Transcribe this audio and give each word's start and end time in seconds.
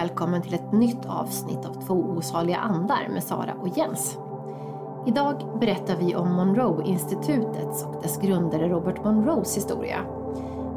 välkommen 0.00 0.42
till 0.42 0.54
ett 0.54 0.72
nytt 0.72 1.06
avsnitt 1.06 1.66
av 1.66 1.72
Två 1.86 1.94
osaliga 1.94 2.56
andar 2.56 3.08
med 3.12 3.24
Sara 3.24 3.54
och 3.60 3.68
Jens. 3.68 4.18
Idag 5.06 5.58
berättar 5.60 5.96
vi 5.96 6.14
om 6.14 6.32
Monroe-institutets 6.32 7.84
och 7.84 8.02
dess 8.02 8.20
grundare 8.20 8.68
Robert 8.68 9.04
Monroes 9.04 9.56
historia. 9.56 9.96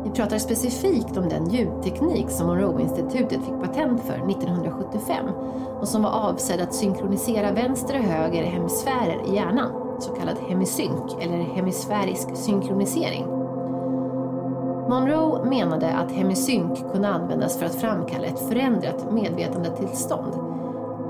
Vi 0.04 0.10
pratar 0.10 0.38
specifikt 0.38 1.18
om 1.18 1.30
den 1.30 1.50
ljudteknik 1.50 2.30
som 2.30 2.48
Monroe-institutet 2.48 3.46
fick 3.46 3.62
patent 3.64 4.02
för 4.02 4.30
1975 4.30 5.26
och 5.80 5.88
som 5.88 6.04
var 6.04 6.12
avsedd 6.12 6.62
att 6.62 6.74
synkronisera 6.74 7.52
vänster 7.52 8.00
och 8.00 8.06
höger 8.06 8.44
hemisfärer 8.44 9.22
i 9.28 9.36
hjärnan, 9.36 10.00
så 10.00 10.14
kallad 10.14 10.38
hemisynk 10.48 11.14
eller 11.22 11.38
hemisfärisk 11.38 12.36
synkronisering. 12.36 13.43
Monroe 14.94 15.46
menade 15.46 15.94
att 15.94 16.12
hemisynk 16.12 16.92
kunde 16.92 17.08
användas 17.08 17.58
för 17.60 17.66
att 17.66 17.76
framkalla 17.76 18.28
ett 18.28 18.40
förändrat 18.40 19.14
medvetandetillstånd. 19.14 20.34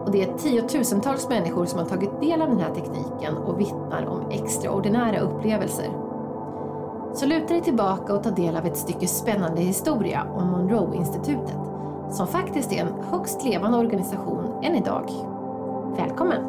Och 0.06 0.12
det 0.12 0.23
är 0.23 0.38
tiotusentals 0.38 1.30
människor 1.30 1.66
som 1.66 1.80
har 1.80 1.86
tagit 1.86 2.22
del 2.22 2.42
av 2.42 2.50
den 2.50 2.59
här 2.59 2.76
tekniken 2.76 3.38
och 3.38 3.59
vittnar 3.59 4.06
om 4.06 4.30
extraordinära 4.32 5.20
upplevelser. 5.20 5.90
Så 7.14 7.26
luta 7.26 7.54
dig 7.54 7.62
tillbaka 7.62 8.14
och 8.14 8.23
ta 8.23 8.31
del 8.31 8.56
av 8.56 8.66
ett 8.66 8.78
stycke 8.78 9.08
spännande 9.08 9.61
historia 9.61 10.28
om 10.36 10.48
Monroe-institutet, 10.48 11.59
som 12.11 12.28
faktiskt 12.28 12.72
är 12.72 12.81
en 12.81 13.04
högst 13.11 13.44
levande 13.44 13.78
organisation 13.78 14.64
än 14.64 14.76
idag. 14.76 15.09
Välkommen! 15.98 16.44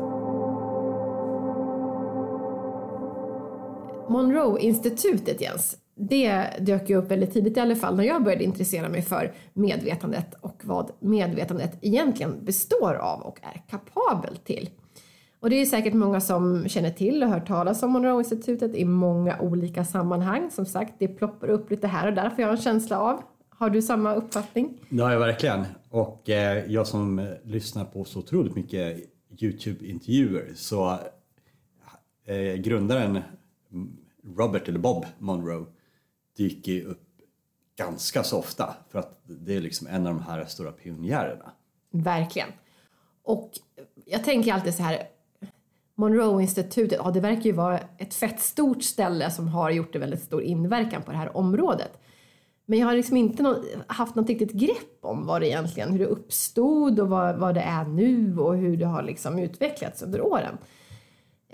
Monroe-institutet, 4.08 5.40
Jens, 5.40 5.76
det 5.94 6.50
dök 6.60 6.90
ju 6.90 6.96
upp 6.96 7.10
väldigt 7.10 7.32
tidigt 7.32 7.56
i 7.56 7.60
alla 7.60 7.76
fall 7.76 7.96
när 7.96 8.04
jag 8.04 8.24
började 8.24 8.44
intressera 8.44 8.88
mig 8.88 9.02
för 9.02 9.32
medvetandet 9.52 10.34
och 10.40 10.62
vad 10.64 10.90
medvetandet 11.00 11.78
egentligen 11.80 12.44
består 12.44 12.94
av 12.94 13.20
och 13.20 13.38
är 13.42 13.62
kapabel 13.70 14.36
till. 14.36 14.70
Och 15.40 15.50
det 15.50 15.56
är 15.56 15.66
säkert 15.66 15.94
många 15.94 16.20
som 16.20 16.68
känner 16.68 16.90
till 16.90 17.22
och 17.22 17.28
hört 17.28 17.46
talas 17.46 17.82
om 17.82 17.92
Monroe-institutet 17.92 18.74
i 18.74 18.84
många 18.84 19.38
olika 19.40 19.84
sammanhang. 19.84 20.50
Som 20.50 20.66
sagt, 20.66 20.94
det 20.98 21.08
ploppar 21.08 21.48
upp 21.48 21.70
lite 21.70 21.86
här 21.86 22.08
och 22.08 22.14
där 22.14 22.30
får 22.30 22.40
jag 22.40 22.50
en 22.50 22.56
känsla 22.56 22.98
av. 22.98 23.22
Har 23.48 23.70
du 23.70 23.82
samma 23.82 24.14
uppfattning? 24.14 24.78
Ja, 24.88 25.12
jag 25.12 25.20
verkligen. 25.20 25.64
Och 25.90 26.30
eh, 26.30 26.72
jag 26.72 26.86
som 26.86 27.18
eh, 27.18 27.24
lyssnar 27.42 27.84
på 27.84 28.04
så 28.04 28.18
otroligt 28.18 28.54
mycket 28.54 28.98
Youtube-intervjuer 29.40 30.52
så 30.54 30.98
eh, 32.26 32.54
grundaren 32.54 33.18
mm, 33.72 33.96
Robert 34.36 34.68
eller 34.68 34.78
Bob 34.78 35.06
Monroe 35.18 35.66
dyker 36.36 36.84
upp 36.84 37.00
ganska 37.76 38.22
så 38.22 38.38
ofta 38.38 38.74
för 38.90 38.98
att 38.98 39.20
det 39.24 39.56
är 39.56 39.60
liksom 39.60 39.86
en 39.86 40.06
av 40.06 40.14
de 40.14 40.22
här 40.22 40.44
stora 40.44 40.72
pionjärerna. 40.72 41.52
Verkligen. 41.90 42.48
Och 43.22 43.50
jag 44.06 44.24
tänker 44.24 44.52
alltid 44.52 44.74
så 44.74 44.82
här, 44.82 45.02
Monroe-institutet, 45.94 46.98
ja 47.04 47.10
det 47.10 47.20
verkar 47.20 47.42
ju 47.42 47.52
vara 47.52 47.80
ett 47.98 48.14
fett 48.14 48.40
stort 48.40 48.82
ställe 48.82 49.30
som 49.30 49.48
har 49.48 49.70
gjort 49.70 49.94
en 49.94 50.00
väldigt 50.00 50.22
stor 50.22 50.42
inverkan 50.42 51.02
på 51.02 51.10
det 51.10 51.16
här 51.16 51.36
området. 51.36 52.00
Men 52.66 52.78
jag 52.78 52.86
har 52.86 52.94
liksom 52.94 53.16
inte 53.16 53.42
no 53.42 53.64
haft 53.86 54.14
något 54.14 54.28
riktigt 54.28 54.52
grepp 54.52 54.98
om 55.00 55.26
vad 55.26 55.40
det 55.40 55.48
egentligen, 55.48 55.92
hur 55.92 55.98
det 55.98 56.06
uppstod 56.06 57.00
och 57.00 57.08
vad, 57.08 57.38
vad 57.38 57.54
det 57.54 57.60
är 57.60 57.84
nu 57.84 58.38
och 58.38 58.56
hur 58.56 58.76
det 58.76 58.86
har 58.86 59.02
liksom 59.02 59.38
utvecklats 59.38 60.02
under 60.02 60.20
åren. 60.20 60.58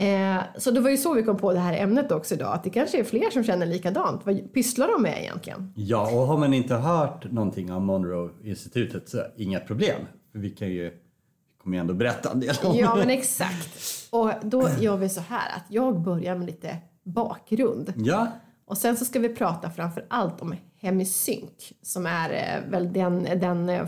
Eh, 0.01 0.43
så 0.59 0.71
det 0.71 0.81
var 0.81 0.91
ju 0.91 0.97
så 0.97 1.15
vi 1.15 1.23
kom 1.23 1.37
på 1.37 1.53
det 1.53 1.59
här 1.59 1.77
ämnet 1.77 2.13
också 2.13 2.35
idag, 2.35 2.55
att 2.55 2.65
det 2.65 2.71
kanske 2.71 3.01
är 3.01 3.05
fler 3.05 3.31
som 3.31 3.45
känner 3.45 3.67
likadant. 3.67 4.27
Vad 4.27 4.53
pysslar 4.53 4.89
de 4.89 5.03
med 5.03 5.23
egentligen? 5.23 5.73
Ja, 5.77 6.11
och 6.13 6.27
har 6.27 6.39
man 6.39 6.55
inte 6.55 6.75
hört 6.75 7.33
någonting 7.33 7.73
om 7.73 7.85
Monroe-institutet 7.85 9.09
så 9.09 9.23
inga 9.37 9.61
problem. 9.61 10.01
För 10.33 10.39
vi 10.39 10.51
kan 10.51 10.69
ju, 10.69 10.91
vi 10.91 11.63
kommer 11.63 11.77
ju 11.77 11.81
ändå 11.81 11.95
berätta 11.95 12.33
en 12.33 12.41
del 12.41 12.55
om 12.65 12.77
Ja, 12.77 12.97
men 12.97 13.11
exakt. 13.11 13.79
Och 14.11 14.31
då 14.43 14.69
gör 14.81 14.97
vi 14.97 15.09
så 15.09 15.21
här 15.21 15.57
att 15.57 15.65
jag 15.69 16.01
börjar 16.03 16.37
med 16.37 16.47
lite 16.47 16.77
bakgrund. 17.03 17.93
Ja. 17.97 18.27
Och 18.65 18.79
sen 18.79 18.97
så 18.97 19.05
ska 19.05 19.19
vi 19.19 19.29
prata 19.29 19.71
framför 19.71 20.07
allt 20.11 20.43
om 20.43 20.55
hemisynk 20.77 21.73
som 21.83 22.07
är 22.07 22.31
eh, 22.31 22.71
väl 22.71 22.93
den, 22.93 23.41
den, 23.41 23.69
eh, 23.69 23.87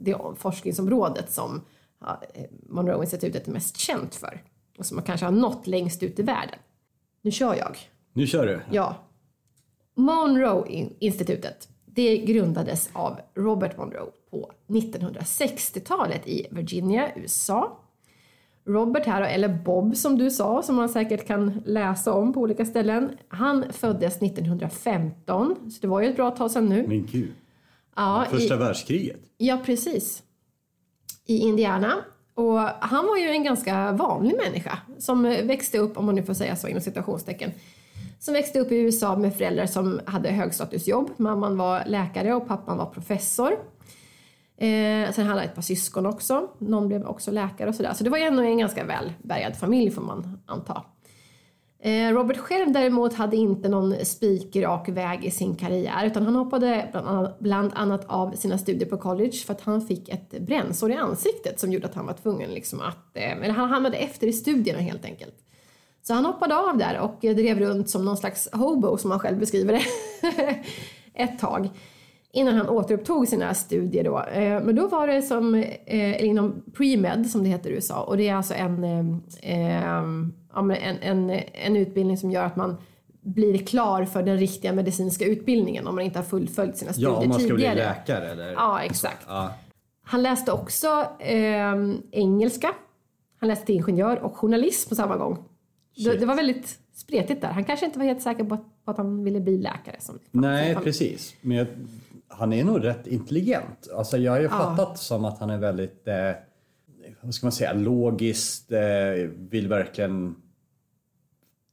det 0.00 0.16
forskningsområdet 0.36 1.32
som 1.32 1.60
Monroe-institutet 2.68 3.48
är 3.48 3.52
mest 3.52 3.76
känt 3.76 4.14
för 4.14 4.42
och 4.78 4.86
som 4.86 4.94
man 4.96 5.04
kanske 5.04 5.26
har 5.26 5.32
nått 5.32 5.66
längst 5.66 6.02
ut 6.02 6.18
i 6.18 6.22
världen. 6.22 6.58
Nu 7.22 7.30
kör 7.30 7.54
jag. 7.54 7.76
Nu 8.12 8.26
kör 8.26 8.46
du. 8.46 8.60
Ja. 8.70 8.96
Monroe-institutet, 9.94 11.68
det 11.84 12.18
grundades 12.18 12.90
av 12.92 13.20
Robert 13.34 13.76
Monroe 13.76 14.10
på 14.30 14.50
1960-talet 14.68 16.28
i 16.28 16.46
Virginia, 16.50 17.08
USA. 17.16 17.78
Robert 18.64 19.06
här, 19.06 19.22
eller 19.22 19.48
Bob 19.48 19.96
som 19.96 20.18
du 20.18 20.30
sa, 20.30 20.62
som 20.62 20.76
man 20.76 20.88
säkert 20.88 21.26
kan 21.26 21.62
läsa 21.66 22.12
om 22.12 22.32
på 22.32 22.40
olika 22.40 22.64
ställen. 22.64 23.10
Han 23.28 23.72
föddes 23.72 24.22
1915, 24.22 25.70
så 25.70 25.78
det 25.80 25.86
var 25.86 26.00
ju 26.00 26.08
ett 26.08 26.16
bra 26.16 26.30
tag 26.30 26.50
sedan 26.50 26.66
nu. 26.66 26.84
Men 26.88 27.06
gud. 27.06 27.32
Ja, 27.96 28.26
Första 28.30 28.54
i, 28.54 28.58
världskriget. 28.58 29.20
Ja, 29.36 29.60
precis. 29.64 30.22
I 31.26 31.38
Indiana. 31.38 32.04
Och 32.34 32.58
han 32.80 33.06
var 33.06 33.16
ju 33.16 33.28
en 33.28 33.44
ganska 33.44 33.92
vanlig 33.92 34.36
människa 34.36 34.78
som 34.98 35.22
växte 35.22 35.78
upp, 35.78 35.96
om 35.98 36.06
man 36.06 36.14
nu 36.14 36.22
får 36.22 36.34
säga 36.34 36.56
så 36.56 36.68
inom 36.68 36.82
citationstecken, 36.82 37.50
som 38.18 38.34
växte 38.34 38.60
upp 38.60 38.72
i 38.72 38.76
USA 38.76 39.16
med 39.16 39.36
föräldrar 39.36 39.66
som 39.66 40.00
hade 40.06 40.30
högstatusjobb. 40.30 41.10
Mamman 41.16 41.56
var 41.56 41.82
läkare 41.86 42.34
och 42.34 42.48
pappan 42.48 42.78
var 42.78 42.86
professor. 42.86 43.52
Eh, 44.56 45.12
sen 45.12 45.26
hade 45.26 45.40
han 45.40 45.48
ett 45.48 45.54
par 45.54 45.62
syskon 45.62 46.06
också. 46.06 46.48
Någon 46.58 46.88
blev 46.88 47.06
också 47.06 47.30
läkare 47.30 47.68
och 47.68 47.74
sådär. 47.74 47.92
Så 47.94 48.04
det 48.04 48.10
var 48.10 48.18
ändå 48.18 48.42
en 48.42 48.58
ganska 48.58 48.84
välbärgad 48.84 49.56
familj 49.56 49.90
får 49.90 50.02
man 50.02 50.38
anta. 50.46 50.82
Eh, 51.84 52.12
Robert 52.12 52.36
själv 52.36 52.72
däremot 52.72 53.14
hade 53.14 53.36
inte 53.36 53.68
någon 53.68 54.04
spikrak 54.04 54.88
väg 54.88 55.24
i 55.24 55.30
sin 55.30 55.54
karriär 55.54 56.06
utan 56.06 56.22
han 56.22 56.34
hoppade 56.34 56.88
bland 57.38 57.72
annat 57.74 58.04
av 58.06 58.32
sina 58.32 58.58
studier 58.58 58.88
på 58.88 58.96
college 58.96 59.32
för 59.46 59.52
att 59.52 59.60
han 59.60 59.80
fick 59.80 60.08
ett 60.08 60.40
brännsår 60.40 60.90
i 60.90 60.94
ansiktet 60.94 61.60
som 61.60 61.72
gjorde 61.72 61.86
att 61.86 61.94
han 61.94 62.06
var 62.06 62.12
tvungen 62.12 62.50
liksom 62.50 62.80
att, 62.80 63.16
eh, 63.16 63.32
eller 63.32 63.50
han 63.50 63.68
hamnade 63.68 63.96
efter 63.96 64.26
i 64.26 64.32
studierna 64.32 64.80
helt 64.80 65.04
enkelt. 65.04 65.34
Så 66.02 66.14
han 66.14 66.24
hoppade 66.24 66.56
av 66.56 66.78
där 66.78 67.00
och 67.00 67.18
drev 67.20 67.58
runt 67.58 67.90
som 67.90 68.04
någon 68.04 68.16
slags 68.16 68.48
hobo 68.52 68.96
som 68.96 69.10
han 69.10 69.20
själv 69.20 69.38
beskriver 69.38 69.72
det 69.72 69.84
ett 71.14 71.38
tag 71.38 71.70
innan 72.32 72.54
han 72.54 72.68
återupptog 72.68 73.28
sina 73.28 73.54
studier 73.54 74.04
då. 74.04 74.18
Eh, 74.18 74.62
men 74.62 74.74
då 74.74 74.88
var 74.88 75.06
det 75.06 75.22
som 75.22 75.64
inom 76.18 76.62
pre-med 76.76 77.30
som 77.30 77.42
det 77.42 77.48
heter 77.48 77.70
i 77.70 77.72
USA 77.72 78.02
och 78.02 78.16
det 78.16 78.28
är 78.28 78.34
alltså 78.34 78.54
en 78.54 79.22
ja, 80.54 80.74
en, 80.74 80.98
en, 80.98 81.42
en 81.52 81.76
utbildning 81.76 82.16
som 82.16 82.30
gör 82.30 82.44
att 82.44 82.56
man 82.56 82.76
blir 83.22 83.58
klar 83.58 84.04
för 84.04 84.22
den 84.22 84.38
riktiga 84.38 84.72
medicinska 84.72 85.24
utbildningen 85.24 85.86
om 85.86 85.94
man 85.94 86.04
inte 86.04 86.18
har 86.18 86.24
fullföljt 86.24 86.76
sina 86.76 86.92
studier 86.92 87.10
tidigare. 87.10 87.20
Ja, 87.20 87.22
om 87.22 87.28
man 87.28 87.40
ska 87.40 87.48
tidigare. 87.48 87.74
bli 87.74 87.82
läkare 87.82 88.30
eller? 88.30 88.52
Ja, 88.52 88.82
exakt. 88.82 89.24
Ja. 89.28 89.54
Han 90.04 90.22
läste 90.22 90.52
också 90.52 91.06
eh, 91.18 91.74
engelska, 92.10 92.74
han 93.40 93.48
läste 93.48 93.66
till 93.66 93.74
ingenjör 93.74 94.16
och 94.16 94.36
journalism 94.36 94.88
på 94.88 94.94
samma 94.94 95.16
gång. 95.16 95.44
Det, 95.96 96.16
det, 96.16 96.26
var 96.26 96.36
väldigt 96.36 96.78
spretigt 96.94 97.40
där. 97.40 97.48
Han 97.48 97.64
kanske 97.64 97.86
inte 97.86 97.98
var 97.98 98.06
helt 98.06 98.22
säker 98.22 98.44
på 98.44 98.54
att, 98.54 98.84
på 98.84 98.90
att 98.90 98.96
han 98.96 99.24
ville 99.24 99.40
bli 99.40 99.58
läkare. 99.58 99.96
Som 99.98 100.18
Nej, 100.30 100.74
precis. 100.74 101.34
Men 101.40 101.56
jag, 101.56 101.66
han 102.28 102.52
är 102.52 102.64
nog 102.64 102.84
rätt 102.84 103.06
intelligent. 103.06 103.88
Alltså 103.96 104.16
jag 104.16 104.32
har 104.32 104.38
ju 104.38 104.44
ja. 104.44 104.50
fattat 104.50 104.98
som 104.98 105.24
att 105.24 105.38
han 105.38 105.50
är 105.50 105.58
väldigt 105.58 106.08
eh, 106.08 106.14
vad 107.22 107.34
ska 107.34 107.46
man 107.46 107.52
säga, 107.52 107.72
logiskt, 107.72 108.72
eh, 108.72 108.80
vill 109.36 109.68
verkligen 109.68 110.36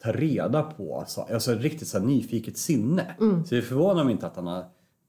ta 0.04 0.12
reda 0.12 0.64
på, 0.64 1.00
alltså, 1.00 1.22
alltså 1.22 1.54
riktigt 1.54 1.88
så 1.88 2.00
nyfiket 2.00 2.58
sinne. 2.58 3.16
Mm. 3.20 3.46
Så 3.46 3.56
det 3.56 3.62
förvånar 3.62 4.04
mig 4.04 4.12
inte 4.12 4.28
att 4.28 4.36
han 4.36 4.48
har 4.48 4.66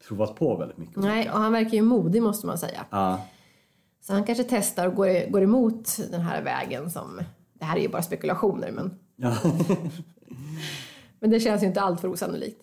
provat 0.09 0.37
på 0.37 0.57
väldigt 0.57 0.79
mycket. 0.79 0.97
Nej, 0.97 1.31
och 1.31 1.39
han 1.39 1.53
verkar 1.53 1.71
ju 1.71 1.83
modig 1.83 2.23
måste 2.23 2.47
man 2.47 2.59
säga. 2.59 2.87
Ja. 2.91 3.27
Så 4.01 4.13
han 4.13 4.25
kanske 4.25 4.45
testar 4.45 4.87
och 4.87 4.95
går, 4.95 5.31
går 5.31 5.43
emot 5.43 5.97
den 6.11 6.21
här 6.21 6.43
vägen 6.43 6.91
som, 6.91 7.21
det 7.55 7.65
här 7.65 7.77
är 7.77 7.81
ju 7.81 7.89
bara 7.89 8.03
spekulationer 8.03 8.71
men... 8.73 8.95
Ja. 9.17 9.37
men 11.21 11.31
det 11.31 11.41
känns 11.41 11.63
ju 11.63 11.67
inte 11.67 11.81
allt 11.81 12.01
för 12.01 12.09
osannolikt. 12.09 12.61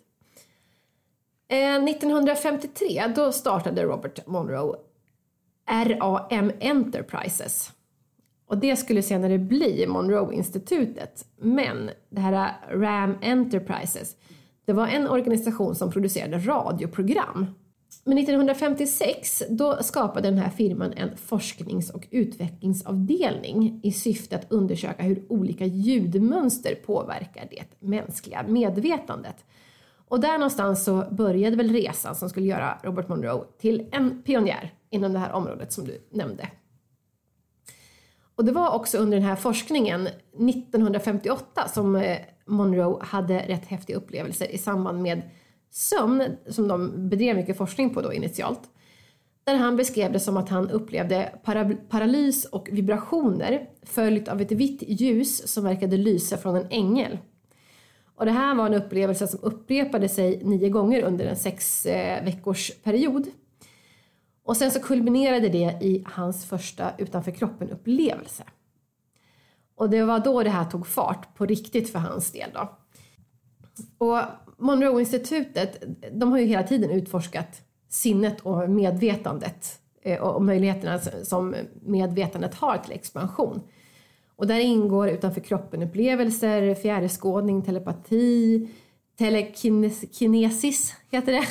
Eh, 1.48 1.84
1953 1.84 3.14
då 3.16 3.32
startade 3.32 3.84
Robert 3.84 4.28
Monroe 4.28 4.76
RAM 5.68 6.52
Enterprises. 6.60 7.72
Och 8.48 8.58
det 8.58 8.76
skulle 8.76 9.02
senare 9.02 9.38
bli 9.38 9.88
Monroe-institutet. 9.88 11.26
Men 11.38 11.90
det 12.10 12.22
här 12.22 12.56
RAM 12.72 13.18
Enterprises, 13.22 14.16
det 14.66 14.74
var 14.74 14.88
en 14.88 15.08
organisation 15.08 15.76
som 15.76 15.92
producerade 15.92 16.38
radioprogram. 16.38 17.46
Men 18.04 18.18
1956 18.18 19.44
då 19.50 19.78
skapade 19.84 20.30
den 20.30 20.38
här 20.38 20.50
firman 20.50 20.94
en 20.94 21.18
forsknings 21.18 21.90
och 21.90 22.08
utvecklingsavdelning 22.12 23.80
i 23.84 23.92
syfte 23.92 24.36
att 24.36 24.52
undersöka 24.52 25.04
hur 25.04 25.26
olika 25.30 25.66
ljudmönster 25.66 26.76
påverkar 26.76 27.48
det 27.52 27.88
mänskliga 27.88 28.46
medvetandet. 28.48 29.46
Och 30.08 30.20
där 30.20 30.38
någonstans 30.38 30.84
så 30.84 31.04
började 31.12 31.56
väl 31.56 31.74
resan 31.74 32.16
som 32.16 32.30
skulle 32.30 32.46
göra 32.48 32.80
Robert 32.84 33.10
Monroe 33.10 33.44
till 33.60 33.88
en 33.92 34.22
pionjär 34.22 34.74
inom 34.90 35.14
det 35.14 35.20
här 35.20 35.32
området 35.32 35.74
som 35.74 35.86
du 35.86 36.08
nämnde. 36.12 36.50
Och 38.36 38.46
det 38.46 38.52
var 38.52 38.72
också 38.72 38.98
under 38.98 39.18
den 39.18 39.28
här 39.28 39.36
forskningen 39.36 40.08
1958 40.08 41.68
som 41.68 41.96
eh, 41.96 42.18
Monroe 42.46 43.04
hade 43.04 43.40
rätt 43.40 43.66
häftiga 43.66 43.98
upplevelser 43.98 44.52
i 44.52 44.58
samband 44.58 45.02
med 45.02 45.22
sömn 45.70 46.24
som 46.50 46.68
de 46.68 47.10
bedrev 47.10 47.36
mycket 47.36 47.58
forskning 47.58 47.94
på 47.94 48.02
då 48.02 48.14
initialt. 48.14 48.62
Där 49.44 49.56
han 49.56 49.76
beskrev 49.76 50.12
det 50.12 50.20
som 50.20 50.38
att 50.38 50.50
han 50.50 50.70
upplevde 50.70 51.32
para 51.44 51.76
paralys 51.90 52.46
och 52.46 52.70
vibrationer 52.72 53.70
följt 53.84 54.28
av 54.28 54.42
ett 54.42 54.52
vitt 54.52 54.84
ljus 54.88 55.48
som 55.48 55.64
verkade 55.64 55.98
lysa 55.98 56.38
från 56.38 56.56
en 56.56 56.68
ängel. 56.70 57.18
Och 58.16 58.26
det 58.26 58.32
här 58.32 58.56
var 58.56 58.66
en 58.66 58.74
upplevelse 58.74 59.28
som 59.28 59.40
upprepade 59.44 60.10
sig 60.10 60.42
nio 60.44 60.70
gånger 60.70 61.02
under 61.02 61.26
en 61.26 61.36
sex 61.36 61.86
eh, 61.86 62.24
veckors 62.24 62.72
period. 62.84 63.28
Och 64.48 64.58
sen 64.58 64.72
så 64.72 64.80
kulminerade 64.80 65.50
det 65.50 65.78
i 65.82 66.04
hans 66.06 66.46
första 66.46 66.92
utanför 66.98 67.32
kroppen-upplevelse. 67.32 68.44
Och 69.76 69.90
det 69.90 70.04
var 70.04 70.20
då 70.20 70.44
det 70.44 70.50
här 70.50 70.66
tog 70.66 70.88
fart 70.88 71.36
på 71.36 71.46
riktigt 71.46 71.92
för 71.92 72.00
hans 72.00 72.32
del 72.32 72.50
då. 72.54 72.78
Och 73.98 74.20
Monroe-institutet, 74.58 75.84
de 76.12 76.32
har 76.32 76.40
ju 76.40 76.46
hela 76.46 76.64
tiden 76.64 76.92
utforskat 76.92 77.62
sinnet 77.90 78.42
och 78.42 78.70
medvetandet 78.70 79.80
eh, 80.02 80.20
och 80.20 80.44
möjligheterna 80.44 81.00
som 81.24 81.56
medvetandet 81.82 82.56
har 82.56 82.78
till 82.78 82.94
expansion. 82.94 83.62
Och 84.36 84.48
där 84.48 84.60
ingår 84.60 85.10
utanför 85.10 85.42
kroppen-upplevelser, 85.42 86.76
fjärrskådning, 86.76 87.62
telepati, 87.62 88.70
telekinesis 89.18 90.94
heter 91.12 91.32
det. 91.32 91.48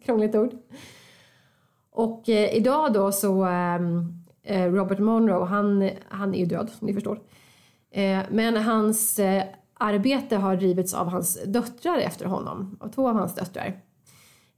Krångligt 0.04 0.34
ord. 0.34 0.52
Och 1.92 2.28
eh, 2.28 2.54
idag 2.54 2.92
då 2.92 3.12
så 3.12 3.44
ehm, 3.44 4.24
eh, 4.42 4.72
Robert 4.72 4.98
Monroe, 4.98 5.44
han, 5.44 5.90
han 6.08 6.34
är 6.34 6.38
ju 6.38 6.46
död 6.46 6.70
som 6.78 6.86
ni 6.86 6.94
förstår. 6.94 7.20
Eh, 7.90 8.20
men 8.30 8.56
hans 8.56 9.18
eh, 9.18 9.44
arbete 9.74 10.36
har 10.36 10.56
drivits 10.56 10.94
av 10.94 11.08
hans 11.08 11.38
döttrar 11.46 11.98
efter 11.98 12.26
honom, 12.26 12.78
av 12.80 12.88
två 12.88 13.08
av 13.08 13.14
hans 13.14 13.34
döttrar. 13.34 13.82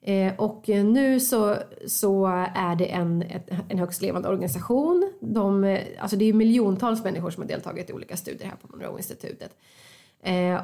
Eh, 0.07 0.35
och 0.37 0.69
eh, 0.69 0.85
nu 0.85 1.21
så, 1.21 1.57
så 1.87 2.27
är 2.55 2.77
det 2.77 2.87
en, 2.87 3.23
ett, 3.23 3.51
en 3.69 3.79
högst 3.79 4.03
levande 4.03 4.29
organisation. 4.29 5.13
De, 5.21 5.65
eh, 5.65 5.81
alltså 5.99 6.17
det 6.17 6.25
är 6.25 6.33
miljontals 6.33 7.05
människor 7.05 7.31
som 7.31 7.43
har 7.43 7.49
deltagit 7.49 7.91
i 7.91 7.93
olika 7.93 8.17
studier 8.17 8.49
här 8.49 8.57
på 8.57 8.77
Monroe-institutet. 8.77 9.57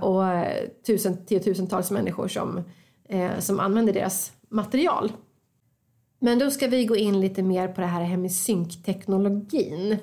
Och 0.01 0.23
tusen, 0.87 1.27
tiotusentals 1.27 1.91
människor 1.91 2.29
som, 2.29 2.63
som 3.39 3.61
använder 3.61 3.93
deras 3.93 4.33
material. 4.49 5.13
Men 6.23 6.39
då 6.39 6.51
ska 6.51 6.67
vi 6.67 6.85
gå 6.85 6.97
in 6.97 7.21
lite 7.21 7.43
mer 7.43 7.69
på 7.69 7.81
det 7.81 7.87
här 7.87 8.05
hemisync-teknologin. 8.05 9.99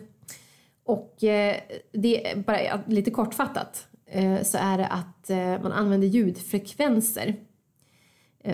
Och 0.85 1.23
eh, 1.23 1.55
det 1.91 2.31
är 2.31 2.35
bara 2.35 2.81
lite 2.87 3.11
kortfattat 3.11 3.87
eh, 4.05 4.41
så 4.43 4.57
är 4.57 4.77
det 4.77 4.87
att 4.87 5.29
eh, 5.29 5.37
man 5.37 5.71
använder 5.71 6.07
ljudfrekvenser 6.07 7.35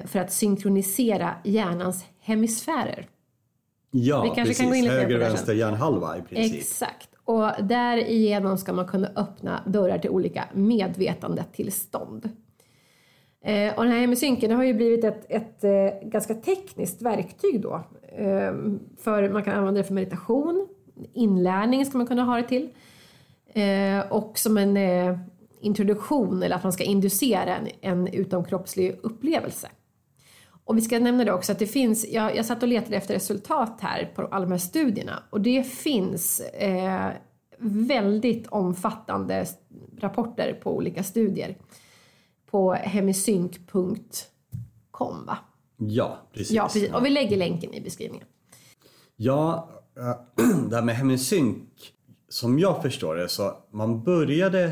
för 0.06 0.19
att 0.19 0.33
synkronisera 0.33 1.36
hjärnans 1.44 2.06
hemisfärer. 2.19 3.07
Ja, 3.92 4.21
Vi 4.21 4.27
kanske 4.27 4.44
precis. 4.44 4.57
Kan 4.57 4.69
gå 4.69 4.75
in 4.75 4.83
lite 4.83 4.95
Höger 4.95 5.18
vänster 5.18 5.54
hjärnhalva 5.54 6.18
i 6.18 6.21
princip. 6.21 6.62
Exakt. 6.62 7.09
Och 7.25 7.51
därigenom 7.63 8.57
ska 8.57 8.74
man 8.74 8.88
kunna 8.88 9.07
öppna 9.16 9.63
dörrar 9.66 9.98
till 9.98 10.09
olika 10.09 10.45
medvetandetillstånd. 10.54 12.30
Eh, 13.44 13.74
och 13.74 13.84
den 13.84 13.92
här 13.92 14.00
hemisynken 14.00 14.51
har 14.51 14.63
ju 14.63 14.74
blivit 14.74 15.04
ett, 15.04 15.25
ett, 15.30 15.63
ett 15.63 15.63
eh, 15.63 16.10
ganska 16.10 16.34
tekniskt 16.34 17.01
verktyg 17.01 17.62
då. 17.62 17.84
Eh, 18.18 18.54
för 19.00 19.30
man 19.30 19.44
kan 19.44 19.54
använda 19.54 19.81
det 19.81 19.88
för 19.88 19.94
meditation, 19.94 20.68
inlärning 21.13 21.86
ska 21.86 21.98
man 21.98 22.07
kunna 22.07 22.24
ha 22.24 22.38
det 22.38 22.48
till. 22.48 22.69
Eh, 23.54 24.12
och 24.12 24.38
som 24.38 24.57
en 24.57 24.78
eh, 24.78 25.18
introduktion 25.62 26.44
eller 26.44 26.56
att 26.56 26.63
man 26.63 26.74
ska 26.74 26.84
inducera 26.84 27.56
en, 27.56 27.68
en 27.81 28.07
utomkroppslig 28.07 29.00
upplevelse. 29.04 29.68
Och 30.66 30.78
vi 30.78 30.81
ska 30.81 31.00
nämna 31.00 31.24
det 31.24 31.34
också 31.34 31.51
att 31.51 31.60
det 31.60 31.68
finns, 31.68 32.07
jag, 32.07 32.36
jag 32.36 32.45
satt 32.45 32.63
och 32.63 32.69
letade 32.69 32.95
efter 32.95 33.13
resultat 33.13 33.78
här 33.81 34.12
på 34.16 34.22
alla 34.22 34.45
de 34.45 34.51
här 34.51 34.60
studierna 34.60 35.24
och 35.30 35.42
det 35.42 35.63
finns 35.63 36.40
eh, 36.40 37.10
väldigt 37.60 38.48
omfattande 38.48 39.45
rapporter 40.00 40.60
på 40.63 40.75
olika 40.75 41.04
studier 41.04 41.56
på 42.53 42.73
hemisync.com 42.73 45.25
va? 45.25 45.38
Ja, 45.77 46.17
precis. 46.33 46.51
Ja, 46.51 46.63
precis. 46.63 46.94
Och 46.94 47.05
vi 47.05 47.09
lägger 47.09 47.38
länken 47.38 47.73
i 47.73 47.81
beskrivningen. 47.81 48.27
Ja, 49.15 49.69
det 50.69 50.75
här 50.75 50.81
med 50.81 50.95
hemisync, 50.95 51.57
som 52.29 52.59
jag 52.59 52.81
förstår 52.81 53.15
det 53.15 53.29
så 53.29 53.57
man 53.71 54.03
började 54.03 54.65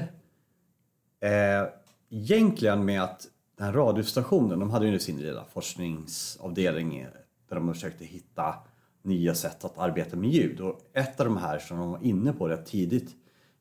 eh, 1.21 1.63
egentligen 2.09 2.85
med 2.85 3.03
att 3.03 3.27
den 3.57 3.65
här 3.65 3.73
radiostationen, 3.73 4.59
de 4.59 4.69
hade 4.69 4.87
ju 4.87 4.99
sin 4.99 5.21
lilla 5.21 5.45
forskningsavdelning 5.45 7.07
där 7.49 7.55
de 7.55 7.73
försökte 7.73 8.05
hitta 8.05 8.55
nya 9.03 9.35
sätt 9.35 9.65
att 9.65 9.77
arbeta 9.77 10.17
med 10.17 10.29
ljud. 10.29 10.61
Och 10.61 10.79
ett 10.93 11.19
av 11.19 11.25
de 11.25 11.37
här 11.37 11.59
som 11.59 11.77
de 11.77 11.91
var 11.91 12.03
inne 12.03 12.33
på 12.33 12.47
rätt 12.47 12.65
tidigt, 12.65 13.15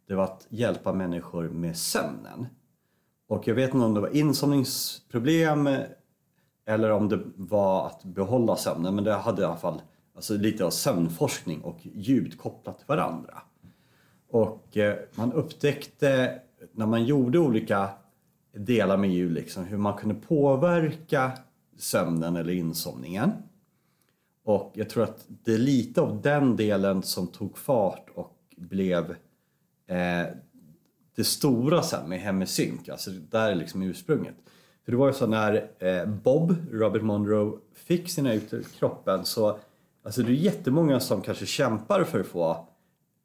det 0.09 0.15
var 0.15 0.25
att 0.25 0.47
hjälpa 0.49 0.93
människor 0.93 1.49
med 1.49 1.77
sömnen. 1.77 2.47
Och 3.31 3.49
jag 3.49 3.55
vet 3.55 3.75
inte 3.75 3.87
om 3.87 3.95
det 3.95 4.01
var 4.01 4.17
insomningsproblem 4.17 5.69
eller 6.67 6.91
om 6.91 7.09
det 7.09 7.21
var 7.37 7.87
att 7.87 8.05
behålla 8.05 8.57
sömnen, 8.57 8.95
men 8.95 9.05
det 9.05 9.13
hade 9.13 9.43
i 9.43 9.45
alla 9.45 9.57
fall 9.57 9.83
alltså 10.15 10.35
lite 10.35 10.65
av 10.65 10.71
sömnforskning 10.71 11.61
och 11.61 11.79
ljud 11.83 12.39
kopplat 12.39 12.79
till 12.79 12.87
varandra. 12.87 13.43
Och 14.31 14.77
eh, 14.77 14.97
man 15.15 15.33
upptäckte 15.33 16.41
när 16.73 16.87
man 16.87 17.05
gjorde 17.05 17.39
olika 17.39 17.91
delar 18.53 18.97
med 18.97 19.11
ljud, 19.11 19.33
liksom, 19.33 19.65
hur 19.65 19.79
man 19.79 19.99
kunde 19.99 20.15
påverka 20.15 21.33
sömnen 21.79 22.37
eller 22.37 22.53
insomningen. 22.53 23.33
Och 24.45 24.73
jag 24.75 24.91
tror 24.91 25.05
att 25.05 25.27
det 25.29 25.55
är 25.55 25.59
lite 25.59 26.01
av 26.01 26.23
den 26.23 26.57
delen 26.57 27.03
som 27.03 27.27
tog 27.27 27.59
fart 27.59 28.07
och 28.15 28.37
blev 28.57 29.11
eh, 29.87 30.27
det 31.15 31.25
stora 31.25 31.83
sen 31.83 32.09
med 32.09 32.21
Hemisync, 32.21 32.89
alltså 32.89 33.11
där 33.11 33.51
är 33.51 33.55
liksom 33.55 33.83
ursprunget. 33.83 34.35
För 34.85 34.93
det 34.93 34.99
var 34.99 35.07
ju 35.07 35.13
så 35.13 35.27
när 35.27 35.71
eh, 35.79 36.07
Bob, 36.07 36.57
Robert 36.73 37.03
Monroe, 37.03 37.59
fick 37.75 38.11
sina 38.11 38.33
ut 38.35 38.53
ur 38.53 38.63
kroppen 38.63 39.25
så 39.25 39.59
alltså 40.05 40.23
det 40.23 40.33
är 40.33 40.35
jättemånga 40.35 41.01
som 41.01 41.23
kanske 41.23 41.47
kämpar 41.47 42.05
för 42.05 42.21
att 42.21 42.27
få 42.27 42.69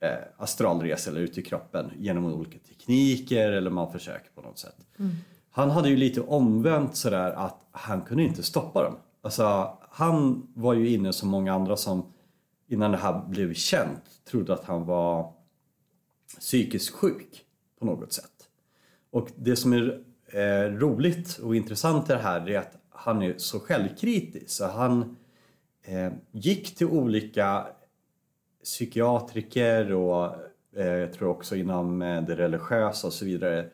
eh, 0.02 0.10
astralresa 0.38 1.12
eller 1.12 1.22
ut 1.22 1.38
i 1.38 1.42
kroppen 1.42 1.92
genom 1.98 2.26
olika 2.26 2.60
tekniker 2.60 3.52
eller 3.52 3.70
man 3.70 3.92
försöker 3.92 4.30
på 4.36 4.42
något 4.42 4.60
sätt. 4.60 4.76
Mm. 5.00 5.12
Han 5.52 5.70
hade 5.70 5.90
ju 5.90 5.98
lite 5.98 6.22
omvänt 6.22 6.96
sådär 6.96 7.32
att 7.32 7.68
han 7.72 8.02
kunde 8.02 8.24
inte 8.24 8.44
stoppa 8.44 8.84
dem. 8.84 8.96
Alltså, 9.22 9.78
han 9.90 10.48
var 10.54 10.74
ju 10.74 10.90
inne 10.90 11.14
som 11.14 11.30
många 11.30 11.54
andra 11.54 11.78
som 11.78 12.14
innan 12.68 12.92
det 12.92 12.98
här 12.98 13.26
blev 13.28 13.54
känt 13.54 14.04
trodde 14.30 14.54
att 14.54 14.66
han 14.66 14.86
var 14.86 15.34
psykiskt 16.40 16.90
sjuk 16.90 17.45
på 17.80 17.86
något 17.86 18.14
sätt. 18.14 18.50
Och 19.12 19.30
det 19.36 19.56
som 19.56 19.74
är 19.74 20.02
eh, 20.28 20.72
roligt 20.72 21.38
och 21.38 21.56
intressant 21.56 22.10
i 22.10 22.14
det 22.14 22.20
här 22.20 22.50
är 22.50 22.60
att 22.60 22.78
han 22.90 23.22
är 23.22 23.38
så 23.38 23.60
självkritisk. 23.60 24.50
Så 24.50 24.66
han 24.66 25.18
eh, 25.84 26.14
gick 26.32 26.76
till 26.76 26.88
olika 26.88 27.68
psykiatriker 28.64 29.92
och 29.92 30.36
eh, 30.76 30.86
jag 30.86 31.14
tror 31.14 31.30
också 31.30 31.56
inom 31.56 32.02
eh, 32.02 32.24
det 32.24 32.36
religiösa 32.36 33.08
och 33.08 33.14
så 33.14 33.26
vidare 33.26 33.70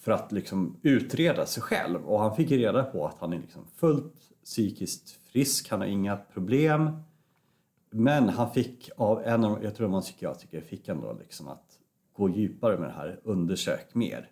för 0.00 0.12
att 0.12 0.32
liksom 0.32 0.76
utreda 0.82 1.46
sig 1.46 1.62
själv 1.62 2.04
och 2.06 2.20
han 2.20 2.36
fick 2.36 2.50
reda 2.50 2.84
på 2.84 3.06
att 3.06 3.18
han 3.18 3.32
är 3.32 3.38
liksom 3.38 3.66
fullt 3.76 4.14
psykiskt 4.44 5.10
frisk, 5.10 5.70
han 5.70 5.80
har 5.80 5.86
inga 5.86 6.16
problem. 6.16 6.90
Men 7.90 8.28
han 8.28 8.52
fick 8.52 8.90
av 8.96 9.22
en 9.24 9.44
av, 9.44 9.64
jag 9.64 9.74
tror 9.74 9.86
det 9.86 9.90
var 9.90 9.98
en 9.98 10.02
psykiatriker, 10.02 10.60
fick 10.60 10.88
han 10.88 11.00
då 11.00 11.16
liksom 11.20 11.48
att 11.48 11.69
gå 12.20 12.28
djupare 12.28 12.78
med 12.78 12.88
det 12.88 12.92
här, 12.92 13.20
undersök 13.24 13.94
mer. 13.94 14.30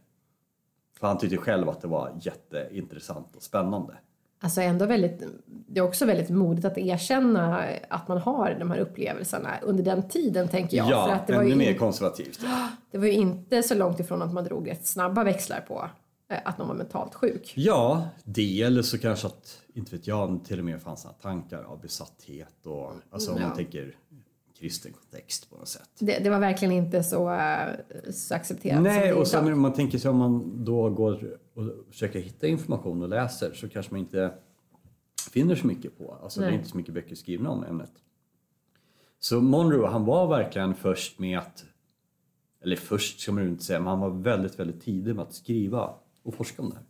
För 0.99 1.07
han 1.07 1.19
tyckte 1.19 1.37
själv 1.37 1.69
att 1.69 1.81
det 1.81 1.89
var 1.89 2.19
jätteintressant 2.21 3.37
och 3.37 3.43
spännande. 3.43 3.95
Alltså 4.41 4.61
ändå 4.61 4.87
väldigt, 4.87 5.23
det 5.47 5.81
är 5.81 5.85
också 5.85 6.07
väldigt 6.07 6.31
modigt 6.31 6.65
att 6.65 6.79
erkänna 6.79 7.65
att 7.89 8.09
man 8.09 8.19
har 8.19 8.57
de 8.59 8.71
här 8.71 8.79
upplevelserna 8.79 9.51
under 9.63 9.85
den 9.85 10.09
tiden 10.09 10.49
tänker 10.49 10.77
jag. 10.77 10.91
Ja, 10.91 11.07
för 11.07 11.13
att 11.13 11.27
det 11.27 11.33
ännu 11.33 11.43
var 11.43 11.51
ju 11.51 11.57
mer 11.57 11.73
in... 11.73 11.79
konservativt. 11.79 12.41
Det 12.91 12.99
var 12.99 13.07
ju 13.07 13.13
inte 13.13 13.63
så 13.63 13.75
långt 13.75 14.01
ifrån 14.01 14.23
att 14.23 14.33
man 14.33 14.45
drog 14.45 14.71
rätt 14.71 14.87
snabba 14.87 15.25
växlar 15.25 15.61
på 15.61 15.91
eh, 16.29 16.39
att 16.45 16.59
någon 16.59 16.69
var 16.69 16.75
mentalt 16.75 17.15
sjuk. 17.15 17.53
Ja, 17.57 18.09
det 18.25 18.63
eller 18.63 18.83
så 18.83 18.99
kanske 18.99 19.27
att, 19.27 19.63
inte 19.75 19.97
vet 19.97 20.07
jag, 20.07 20.45
till 20.45 20.59
och 20.59 20.65
med 20.65 20.83
fanns 20.83 21.05
några 21.05 21.17
tankar 21.17 21.63
av 21.63 21.81
besatthet 21.81 22.67
och 22.67 22.93
alltså 23.11 23.33
om 23.33 23.41
ja. 23.41 23.47
man 23.47 23.57
tänker 23.57 23.97
kristen 24.59 24.93
kontext 24.93 25.51
på 25.51 25.57
något 25.57 25.69
sätt. 25.69 25.91
Det, 25.99 26.19
det 26.19 26.31
var 26.31 26.41
verkligen 26.41 26.73
inte 26.73 27.03
så, 27.03 27.33
eh, 27.33 27.69
så 28.11 28.35
accepterat 28.35 28.83
Nej, 28.83 29.13
och 29.13 29.29
sen 29.29 29.53
om 29.53 29.61
man 29.61 29.73
tänker 29.73 29.99
sig 29.99 30.11
om 30.11 30.17
man 30.17 30.65
då 30.65 30.91
går 30.91 31.39
och 31.55 31.65
försöker 31.91 32.21
hitta 32.21 32.47
information 32.47 33.03
och 33.03 33.09
läser 33.09 33.53
så 33.53 33.69
kanske 33.69 33.93
man 33.93 34.01
inte 34.01 34.33
finner 35.33 35.55
så 35.55 35.67
mycket 35.67 35.99
på. 35.99 36.19
Alltså 36.23 36.41
Nej. 36.41 36.51
det 36.51 36.55
är 36.55 36.59
inte 36.59 36.69
så 36.69 36.77
mycket 36.77 36.95
böcker 36.95 37.15
skrivna 37.15 37.51
om 37.51 37.65
ämnet. 37.65 37.93
Så 39.21 39.41
Monroe 39.41 39.89
han 39.89 40.05
var 40.05 40.27
verkligen 40.27 40.75
först 40.75 41.19
med 41.19 41.39
att, 41.39 41.65
eller 42.63 42.77
först 42.77 43.21
ska 43.21 43.33
man 43.33 43.49
inte 43.49 43.65
säga, 43.65 43.81
men 43.81 43.89
han 43.89 44.01
var 44.01 44.11
väldigt, 44.11 44.59
väldigt 44.59 44.83
tidig 44.83 45.15
med 45.15 45.23
att 45.23 45.35
skriva 45.35 45.95
och 46.23 46.35
forska 46.35 46.63
om 46.63 46.71
det 46.71 46.77
här. 46.77 46.85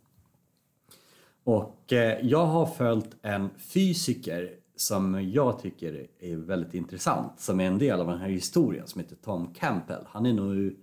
Och 1.43 1.93
eh, 1.93 2.25
jag 2.25 2.45
har 2.45 2.65
följt 2.65 3.15
en 3.21 3.49
fysiker 3.57 4.58
som 4.79 5.31
jag 5.31 5.59
tycker 5.59 6.07
är 6.19 6.35
väldigt 6.35 6.73
intressant, 6.73 7.39
som 7.39 7.59
är 7.59 7.67
en 7.67 7.77
del 7.77 7.99
av 7.99 8.07
den 8.07 8.19
här 8.19 8.29
historien, 8.29 8.87
som 8.87 9.01
heter 9.01 9.15
Tom 9.15 9.53
Campbell. 9.53 10.03
Han 10.07 10.25
är 10.25 10.33
nog 10.33 10.75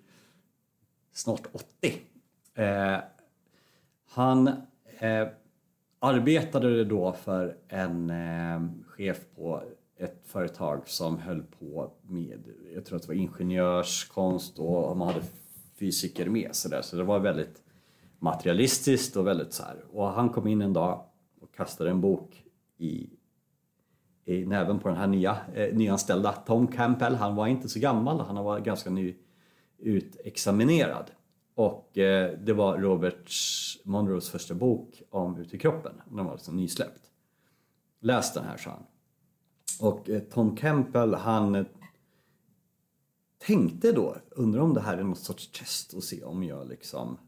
snart 1.12 1.42
80. 1.52 2.00
Eh, 2.54 2.98
han 4.08 4.48
eh, 4.98 5.28
arbetade 5.98 6.84
då 6.84 7.12
för 7.12 7.56
en 7.68 8.10
eh, 8.10 8.62
chef 8.86 9.20
på 9.36 9.62
ett 9.96 10.22
företag 10.24 10.88
som 10.88 11.18
höll 11.18 11.42
på 11.42 11.92
med, 12.02 12.44
jag 12.74 12.84
tror 12.84 12.96
att 12.96 13.02
det 13.02 13.08
var 13.08 13.14
ingenjörskonst 13.14 14.58
och 14.58 14.96
man 14.96 15.08
hade 15.08 15.24
fysiker 15.78 16.28
med 16.28 16.50
så 16.52 16.68
där. 16.68 16.82
Så 16.82 16.96
det 16.96 17.04
var 17.04 17.18
väldigt 17.18 17.62
materialistiskt 18.18 19.16
och 19.16 19.26
väldigt 19.26 19.52
så 19.52 19.62
här. 19.62 19.84
Och 19.92 20.08
han 20.08 20.28
kom 20.28 20.46
in 20.46 20.62
en 20.62 20.72
dag 20.72 21.04
och 21.40 21.54
kastade 21.54 21.90
en 21.90 22.00
bok 22.00 22.42
i, 22.78 23.10
i 24.26 24.46
näven 24.46 24.78
på 24.78 24.88
den 24.88 24.96
här 24.96 25.06
nya, 25.06 25.38
eh, 25.54 25.74
nyanställda 25.74 26.32
Tom 26.32 26.66
Campbell. 26.66 27.14
Han 27.14 27.34
var 27.34 27.46
inte 27.46 27.68
så 27.68 27.80
gammal, 27.80 28.20
han 28.20 28.44
var 28.44 28.60
ganska 28.60 28.90
ny 28.90 29.14
utexaminerad. 29.78 31.10
Och 31.54 31.98
eh, 31.98 32.38
det 32.38 32.52
var 32.52 32.78
Robert 32.78 33.30
Monroes 33.84 34.30
första 34.30 34.54
bok 34.54 35.02
om 35.10 35.36
Ut 35.36 35.54
i 35.54 35.58
kroppen. 35.58 35.92
Den 36.06 36.24
var 36.24 36.32
alltså 36.32 36.52
nysläppt. 36.52 37.10
Läs 38.00 38.34
den 38.34 38.44
här, 38.44 38.56
sa 38.56 38.70
han. 38.70 38.86
Och 39.80 40.10
eh, 40.10 40.20
Tom 40.20 40.56
Campbell, 40.56 41.14
han 41.14 41.54
eh, 41.54 41.66
tänkte 43.38 43.92
då, 43.92 44.16
undrar 44.30 44.60
om 44.60 44.74
det 44.74 44.80
här 44.80 44.98
är 44.98 45.04
något 45.04 45.18
sorts 45.18 45.50
test 45.50 45.92
och 45.92 46.04
se 46.04 46.24
om 46.24 46.44
jag 46.44 46.68
liksom 46.68 47.18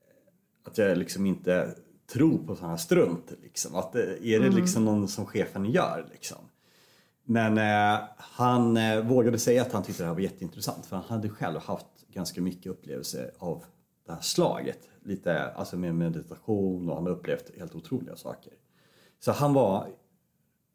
eh, 0.00 0.68
att 0.68 0.78
jag 0.78 0.98
liksom 0.98 1.26
inte 1.26 1.74
tror 2.12 2.38
på 2.38 2.54
sådana 2.54 2.72
här 2.72 2.76
strunt 2.76 3.32
liksom. 3.42 3.74
Att 3.74 3.94
är 3.94 4.18
det 4.20 4.36
mm. 4.36 4.56
liksom 4.56 4.84
någon 4.84 5.08
som 5.08 5.26
chefen 5.26 5.64
gör 5.64 6.08
liksom. 6.12 6.38
Men 7.24 7.58
eh, 7.58 8.00
han 8.16 8.76
eh, 8.76 9.00
vågade 9.00 9.38
säga 9.38 9.62
att 9.62 9.72
han 9.72 9.82
tyckte 9.82 10.02
det 10.02 10.06
här 10.06 10.14
var 10.14 10.20
jätteintressant 10.20 10.86
för 10.86 10.96
han 10.96 11.04
hade 11.08 11.28
själv 11.28 11.60
haft 11.60 11.86
ganska 12.12 12.40
mycket 12.40 12.72
upplevelse 12.72 13.30
av 13.38 13.64
det 14.06 14.12
här 14.12 14.20
slaget. 14.20 14.78
Lite 15.02 15.44
alltså 15.44 15.76
med 15.76 15.94
meditation 15.94 16.88
och 16.88 16.94
han 16.96 17.06
har 17.06 17.12
upplevt 17.12 17.58
helt 17.58 17.74
otroliga 17.74 18.16
saker. 18.16 18.52
Så 19.20 19.32
han 19.32 19.52
var 19.52 19.86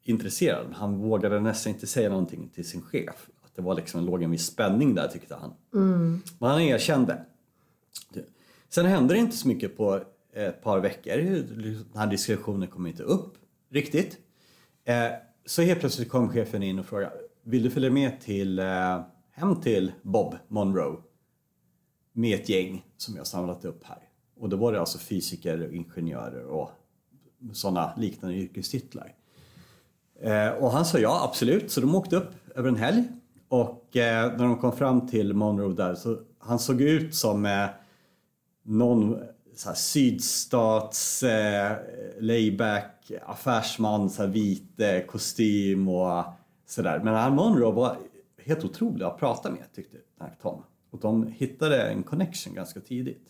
intresserad. 0.04 0.74
Han 0.74 0.98
vågade 0.98 1.40
nästan 1.40 1.74
inte 1.74 1.88
säga 1.88 2.10
någonting 2.10 2.50
till 2.50 2.70
sin 2.70 2.82
chef. 2.82 3.30
Att 3.42 3.56
det 3.56 3.62
var 3.62 3.76
liksom, 3.76 4.06
låg 4.06 4.24
en 4.24 4.32
viss 4.32 4.46
spänning 4.46 4.96
där 4.96 5.08
tyckte 5.08 5.36
han. 5.36 5.54
Mm. 5.74 6.22
Men 6.40 6.50
han 6.50 6.62
erkände. 6.62 7.26
Sen 8.70 8.86
hände 8.86 9.14
det 9.14 9.20
inte 9.20 9.38
så 9.38 9.48
mycket 9.48 9.78
på 9.78 10.02
ett 10.36 10.62
par 10.62 10.80
veckor. 10.80 11.18
Den 11.18 11.86
här 11.96 12.08
diskussionen 12.08 12.68
kom 12.68 12.88
inte 12.88 13.04
upp 13.04 13.38
riktigt. 13.70 14.18
Eh, 14.86 15.12
så 15.46 15.62
helt 15.62 15.80
plötsligt 15.80 16.10
kom 16.10 16.30
chefen 16.30 16.64
in 16.64 16.80
och 16.80 16.86
frågade 16.86 17.16
Vill 17.44 17.64
du 17.64 17.70
följa 17.70 17.90
med 17.90 18.22
till, 18.22 18.60
eh, 18.60 19.02
hem 19.32 19.62
till 19.62 19.92
Bob 20.02 20.36
Monroe? 20.48 20.98
Med 22.14 22.40
ett 22.40 22.50
gäng 22.50 22.86
som 22.98 23.16
jag 23.16 23.28
samlat 23.28 23.66
upp 23.66 23.84
här. 23.84 23.98
Och 24.40 24.50
då 24.50 24.58
var 24.58 24.72
det 24.72 24.80
alltså 24.80 24.98
fysiker, 24.98 25.74
ingenjörer 25.74 26.46
och 26.46 26.72
sådana 27.54 27.94
liknande 27.98 28.38
yrkestitlar. 28.38 29.14
Eh, 30.22 30.50
och 30.50 30.72
han 30.72 30.86
sa 30.86 31.00
ja, 31.00 31.24
absolut. 31.30 31.72
Så 31.72 31.82
de 31.82 31.96
åkte 31.96 32.16
upp 32.16 32.32
över 32.56 32.70
en 32.70 32.76
helg. 32.76 33.04
Och 33.48 33.90
när 33.94 34.38
de 34.38 34.58
kom 34.58 34.72
fram 34.72 35.08
till 35.08 35.34
Monroe 35.34 35.74
där 35.74 35.96
så 35.96 36.20
han 36.40 36.60
såg 36.60 36.82
ut 36.82 37.16
som 37.16 37.68
någon 38.64 39.18
så 39.60 39.70
här, 39.70 39.76
sydstats 39.76 41.24
eh, 41.24 41.78
layback 42.20 43.12
affärsman, 43.26 44.10
så 44.10 44.22
här, 44.22 44.30
vit 44.30 44.80
eh, 44.80 45.00
kostym 45.00 45.88
och 45.88 46.24
sådär. 46.66 47.00
Men 47.04 47.14
han 47.14 47.36
Monroe 47.36 47.72
var 47.72 47.98
helt 48.46 48.64
otrolig 48.64 49.06
att 49.06 49.20
prata 49.20 49.52
med 49.52 49.74
tyckte 49.74 49.98
Tom. 50.42 50.64
Och 50.90 51.00
de 51.00 51.28
hittade 51.28 51.84
en 51.84 52.04
connection 52.04 52.54
ganska 52.54 52.80
tidigt. 52.80 53.28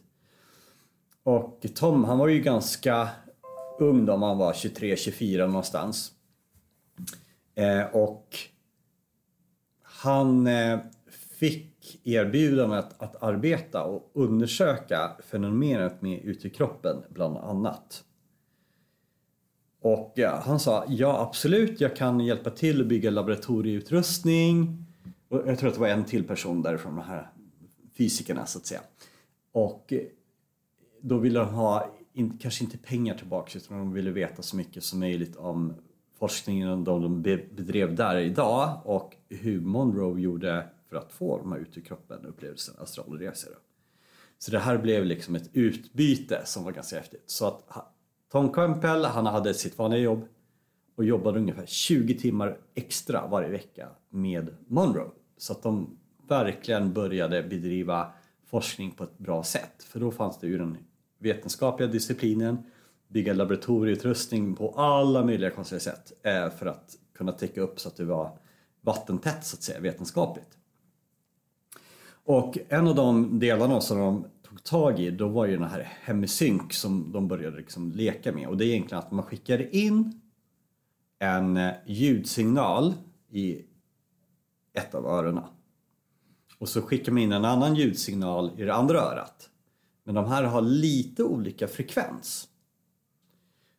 Och 1.23 1.65
Tom 1.75 2.03
han 2.03 2.17
var 2.17 2.27
ju 2.27 2.39
ganska 2.39 3.09
ung 3.79 4.05
då, 4.05 4.17
han 4.17 4.37
var 4.37 4.53
23-24 4.53 5.47
någonstans. 5.47 6.11
Eh, 7.55 7.85
och 7.85 8.37
han 9.81 10.47
eh, 10.47 10.79
fick 11.39 11.74
erbjudandet 12.03 12.85
att, 12.97 13.23
arbeta 13.23 13.83
och 13.83 14.11
undersöka 14.13 15.11
fenomenet 15.23 16.01
med 16.01 16.19
utekroppen 16.23 16.51
i 16.51 16.55
kroppen 16.55 17.13
bland 17.13 17.37
annat. 17.37 18.03
Och 19.81 20.19
eh, 20.19 20.39
han 20.39 20.59
sa 20.59 20.85
ja 20.87 21.21
absolut, 21.21 21.81
jag 21.81 21.95
kan 21.95 22.19
hjälpa 22.19 22.49
till 22.49 22.81
att 22.81 22.87
bygga 22.87 23.09
laboratorieutrustning. 23.09 24.85
Och 25.29 25.41
jag 25.45 25.59
tror 25.59 25.69
att 25.69 25.75
det 25.75 25.81
var 25.81 25.87
en 25.87 26.05
till 26.05 26.23
person 26.23 26.61
därifrån, 26.61 26.95
de 26.95 27.01
här 27.01 27.29
fysikerna 27.97 28.45
så 28.45 28.57
att 28.57 28.65
säga. 28.65 28.81
Och 29.51 29.93
eh, 29.93 30.01
då 31.01 31.17
ville 31.17 31.39
de 31.39 31.47
ha, 31.47 31.91
in, 32.13 32.37
kanske 32.37 32.63
inte 32.63 32.77
pengar 32.77 33.15
tillbaka 33.15 33.57
utan 33.57 33.77
de 33.77 33.93
ville 33.93 34.11
veta 34.11 34.41
så 34.41 34.55
mycket 34.55 34.83
som 34.83 34.99
möjligt 34.99 35.35
om 35.35 35.73
forskningen 36.19 36.83
de 36.83 37.21
bedrev 37.21 37.95
där 37.95 38.17
idag 38.17 38.81
och 38.83 39.15
hur 39.29 39.61
Monroe 39.61 40.21
gjorde 40.21 40.67
för 40.95 41.01
att 41.01 41.13
få 41.13 41.37
de 41.37 41.51
här 41.51 41.59
ut 41.59 41.77
ur 41.77 41.81
kroppen 41.81 42.25
upplevelserna, 42.25 42.79
astralresor. 42.81 43.53
Så 44.37 44.51
det 44.51 44.59
här 44.59 44.77
blev 44.77 45.05
liksom 45.05 45.35
ett 45.35 45.49
utbyte 45.53 46.41
som 46.45 46.63
var 46.63 46.71
ganska 46.71 46.95
häftigt. 46.95 47.23
Så 47.25 47.47
att 47.47 47.69
Tom 48.31 48.53
Campbell, 48.53 49.05
han 49.05 49.25
hade 49.25 49.53
sitt 49.53 49.77
vanliga 49.77 49.99
jobb 49.99 50.27
och 50.95 51.05
jobbade 51.05 51.39
ungefär 51.39 51.65
20 51.65 52.17
timmar 52.17 52.57
extra 52.73 53.27
varje 53.27 53.49
vecka 53.49 53.89
med 54.09 54.55
Monroe. 54.67 55.09
Så 55.37 55.53
att 55.53 55.63
de 55.63 55.97
verkligen 56.27 56.93
började 56.93 57.43
bedriva 57.43 58.13
forskning 58.45 58.91
på 58.91 59.03
ett 59.03 59.17
bra 59.17 59.43
sätt. 59.43 59.83
För 59.83 59.99
då 59.99 60.11
fanns 60.11 60.39
det 60.39 60.47
ju 60.47 60.57
den 60.57 60.77
vetenskapliga 61.19 61.89
disciplinen 61.89 62.57
bygga 63.07 63.33
laboratorieutrustning 63.33 64.55
på 64.55 64.69
alla 64.69 65.23
möjliga 65.23 65.49
konstiga 65.49 65.79
sätt 65.79 66.13
eh, 66.23 66.49
för 66.49 66.65
att 66.65 66.97
kunna 67.13 67.31
täcka 67.31 67.61
upp 67.61 67.79
så 67.79 67.89
att 67.89 67.95
det 67.95 68.05
var 68.05 68.37
vattentätt 68.81 69.45
så 69.45 69.55
att 69.55 69.63
säga 69.63 69.79
vetenskapligt. 69.79 70.57
Och 72.25 72.57
en 72.69 72.87
av 72.87 72.95
de 72.95 73.39
delarna 73.39 73.81
som 73.81 73.97
de 73.97 74.25
tog 74.43 74.63
tag 74.63 74.99
i 74.99 75.11
då 75.11 75.27
var 75.27 75.45
ju 75.45 75.57
den 75.57 75.69
här 75.69 75.91
hemisync 76.01 76.73
som 76.73 77.11
de 77.11 77.27
började 77.27 77.57
liksom 77.57 77.91
leka 77.91 78.31
med 78.31 78.47
och 78.47 78.57
det 78.57 78.65
är 78.65 78.67
egentligen 78.67 78.99
att 78.99 79.11
man 79.11 79.25
skickar 79.25 79.75
in 79.75 80.21
en 81.19 81.57
eh, 81.57 81.73
ljudsignal 81.85 82.93
i 83.29 83.61
ett 84.73 84.95
av 84.95 85.05
öronen 85.05 85.43
och 86.57 86.69
så 86.69 86.81
skickar 86.81 87.11
man 87.11 87.21
in 87.21 87.31
en 87.31 87.45
annan 87.45 87.75
ljudsignal 87.75 88.51
i 88.57 88.63
det 88.63 88.73
andra 88.73 88.99
örat. 88.99 89.49
Men 90.03 90.15
de 90.15 90.25
här 90.25 90.43
har 90.43 90.61
lite 90.61 91.23
olika 91.23 91.67
frekvens. 91.67 92.47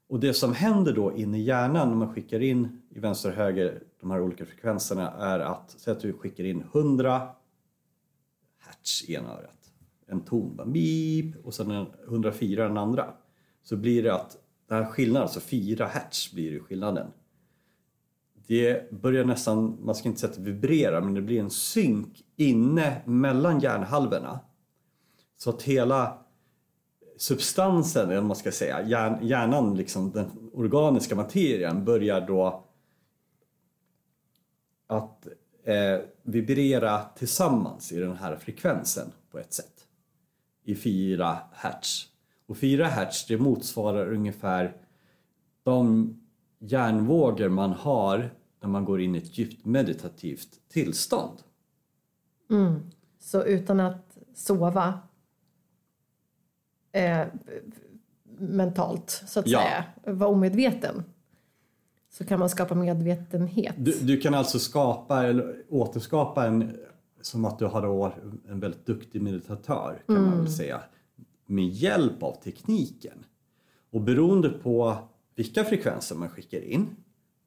Och 0.08 0.20
det 0.20 0.34
som 0.34 0.52
händer 0.52 0.92
då 0.92 1.16
inne 1.16 1.38
i 1.38 1.42
hjärnan 1.42 1.88
när 1.88 1.96
man 1.96 2.14
skickar 2.14 2.40
in 2.40 2.82
i 2.90 2.98
vänster 2.98 3.28
och 3.28 3.36
höger 3.36 3.82
de 4.00 4.10
här 4.10 4.20
olika 4.20 4.46
frekvenserna 4.46 5.10
är 5.10 5.38
att, 5.38 5.74
säg 5.78 5.92
att 5.92 6.00
du 6.00 6.12
skickar 6.12 6.44
in 6.44 6.64
100 6.72 7.28
hertz 8.86 9.04
i 9.08 9.14
ena 9.14 9.28
örat. 9.28 9.72
En 10.06 10.20
ton, 10.20 10.56
bara 10.56 10.66
beep, 10.66 11.44
och 11.44 11.54
sen 11.54 11.86
104 12.06 12.68
den 12.68 12.78
andra. 12.78 13.14
Så 13.62 13.76
blir 13.76 14.02
det 14.02 14.14
att, 14.14 14.36
den 14.68 14.78
här 14.78 14.90
skillnaden, 14.90 15.22
alltså 15.22 15.40
4 15.40 15.86
hertz 15.86 16.32
blir 16.32 16.52
det 16.52 16.60
skillnaden. 16.60 17.10
Det 18.46 18.90
börjar 18.90 19.24
nästan, 19.24 19.78
man 19.84 19.94
ska 19.94 20.08
inte 20.08 20.20
säga 20.20 20.30
att 20.30 20.36
det 20.36 20.42
vibrerar, 20.42 21.00
men 21.00 21.14
det 21.14 21.22
blir 21.22 21.40
en 21.40 21.50
synk 21.50 22.24
inne 22.36 23.02
mellan 23.04 23.60
hjärnhalvorna. 23.60 24.40
Så 25.36 25.50
att 25.50 25.62
hela 25.62 26.18
substansen, 27.16 28.10
eller 28.10 28.22
man 28.22 28.36
ska 28.36 28.52
säga, 28.52 28.88
hjärnan, 29.22 29.74
liksom 29.74 30.10
den 30.10 30.50
organiska 30.52 31.16
materien 31.16 31.84
börjar 31.84 32.26
då 32.26 32.64
att 34.86 35.28
eh, 35.66 36.00
vibrera 36.22 37.04
tillsammans 37.04 37.92
i 37.92 38.00
den 38.00 38.16
här 38.16 38.36
frekvensen 38.36 39.12
på 39.30 39.38
ett 39.38 39.52
sätt. 39.52 39.86
I 40.64 40.74
4 40.74 41.38
hertz. 41.52 42.08
Och 42.46 42.56
4 42.56 42.86
hertz 42.86 43.26
det 43.26 43.38
motsvarar 43.38 44.12
ungefär 44.12 44.76
de 45.62 46.14
hjärnvågor 46.58 47.48
man 47.48 47.72
har 47.72 48.30
när 48.60 48.68
man 48.68 48.84
går 48.84 49.00
in 49.00 49.14
i 49.14 49.18
ett 49.18 49.38
djupt 49.38 49.64
meditativt 49.64 50.48
tillstånd. 50.68 51.38
Mm. 52.50 52.90
Så 53.18 53.44
utan 53.44 53.80
att 53.80 54.18
sova 54.34 55.00
eh, 56.92 57.26
mentalt 58.38 59.22
så 59.26 59.40
att 59.40 59.46
ja. 59.46 59.60
säga, 59.60 60.14
vara 60.16 60.30
omedveten 60.30 61.04
så 62.18 62.24
kan 62.24 62.38
man 62.38 62.48
skapa 62.48 62.74
medvetenhet. 62.74 63.74
Du, 63.78 63.92
du 64.00 64.20
kan 64.20 64.34
alltså 64.34 64.58
skapa 64.58 65.26
eller 65.26 65.56
återskapa 65.68 66.46
en, 66.46 66.76
som 67.20 67.44
att 67.44 67.58
du 67.58 67.66
har 67.66 67.82
då 67.82 68.12
en 68.48 68.60
väldigt 68.60 68.86
duktig 68.86 69.22
meditatör 69.22 70.02
kan 70.06 70.22
man 70.22 70.38
väl 70.38 70.52
säga, 70.52 70.80
med 71.46 71.68
hjälp 71.68 72.22
av 72.22 72.32
tekniken. 72.32 73.24
Och 73.92 74.00
beroende 74.00 74.48
på 74.48 74.96
vilka 75.34 75.64
frekvenser 75.64 76.16
man 76.16 76.28
skickar 76.28 76.60
in 76.60 76.86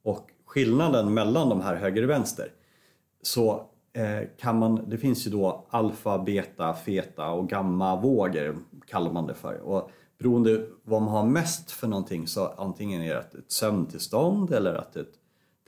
och 0.04 0.32
skillnaden 0.46 1.14
mellan 1.14 1.50
de 1.50 1.62
här 1.62 1.76
höger 1.76 2.04
och 2.04 2.10
vänster 2.10 2.48
så 3.22 3.70
eh, 3.94 4.28
kan 4.40 4.60
man, 4.60 4.90
det 4.90 4.98
finns 4.98 5.28
ju 5.28 5.32
då 5.32 5.66
alfa, 5.70 6.20
beta, 6.20 6.74
feta 6.74 7.32
och 7.32 7.50
gamma-vågor 7.50 8.58
kallar 8.88 9.12
man 9.12 9.28
det 9.28 9.36
för. 9.36 9.60
Och 9.60 9.92
beroende 10.20 10.66
vad 10.84 11.02
man 11.02 11.12
har 11.12 11.26
mest 11.26 11.72
för 11.72 11.88
någonting 11.88 12.28
så 12.28 12.48
antingen 12.48 13.02
är 13.02 13.14
det 13.14 13.20
ett 13.20 13.52
sömntillstånd 13.52 14.52
eller 14.52 14.74
att 14.74 14.96
ett 14.96 15.14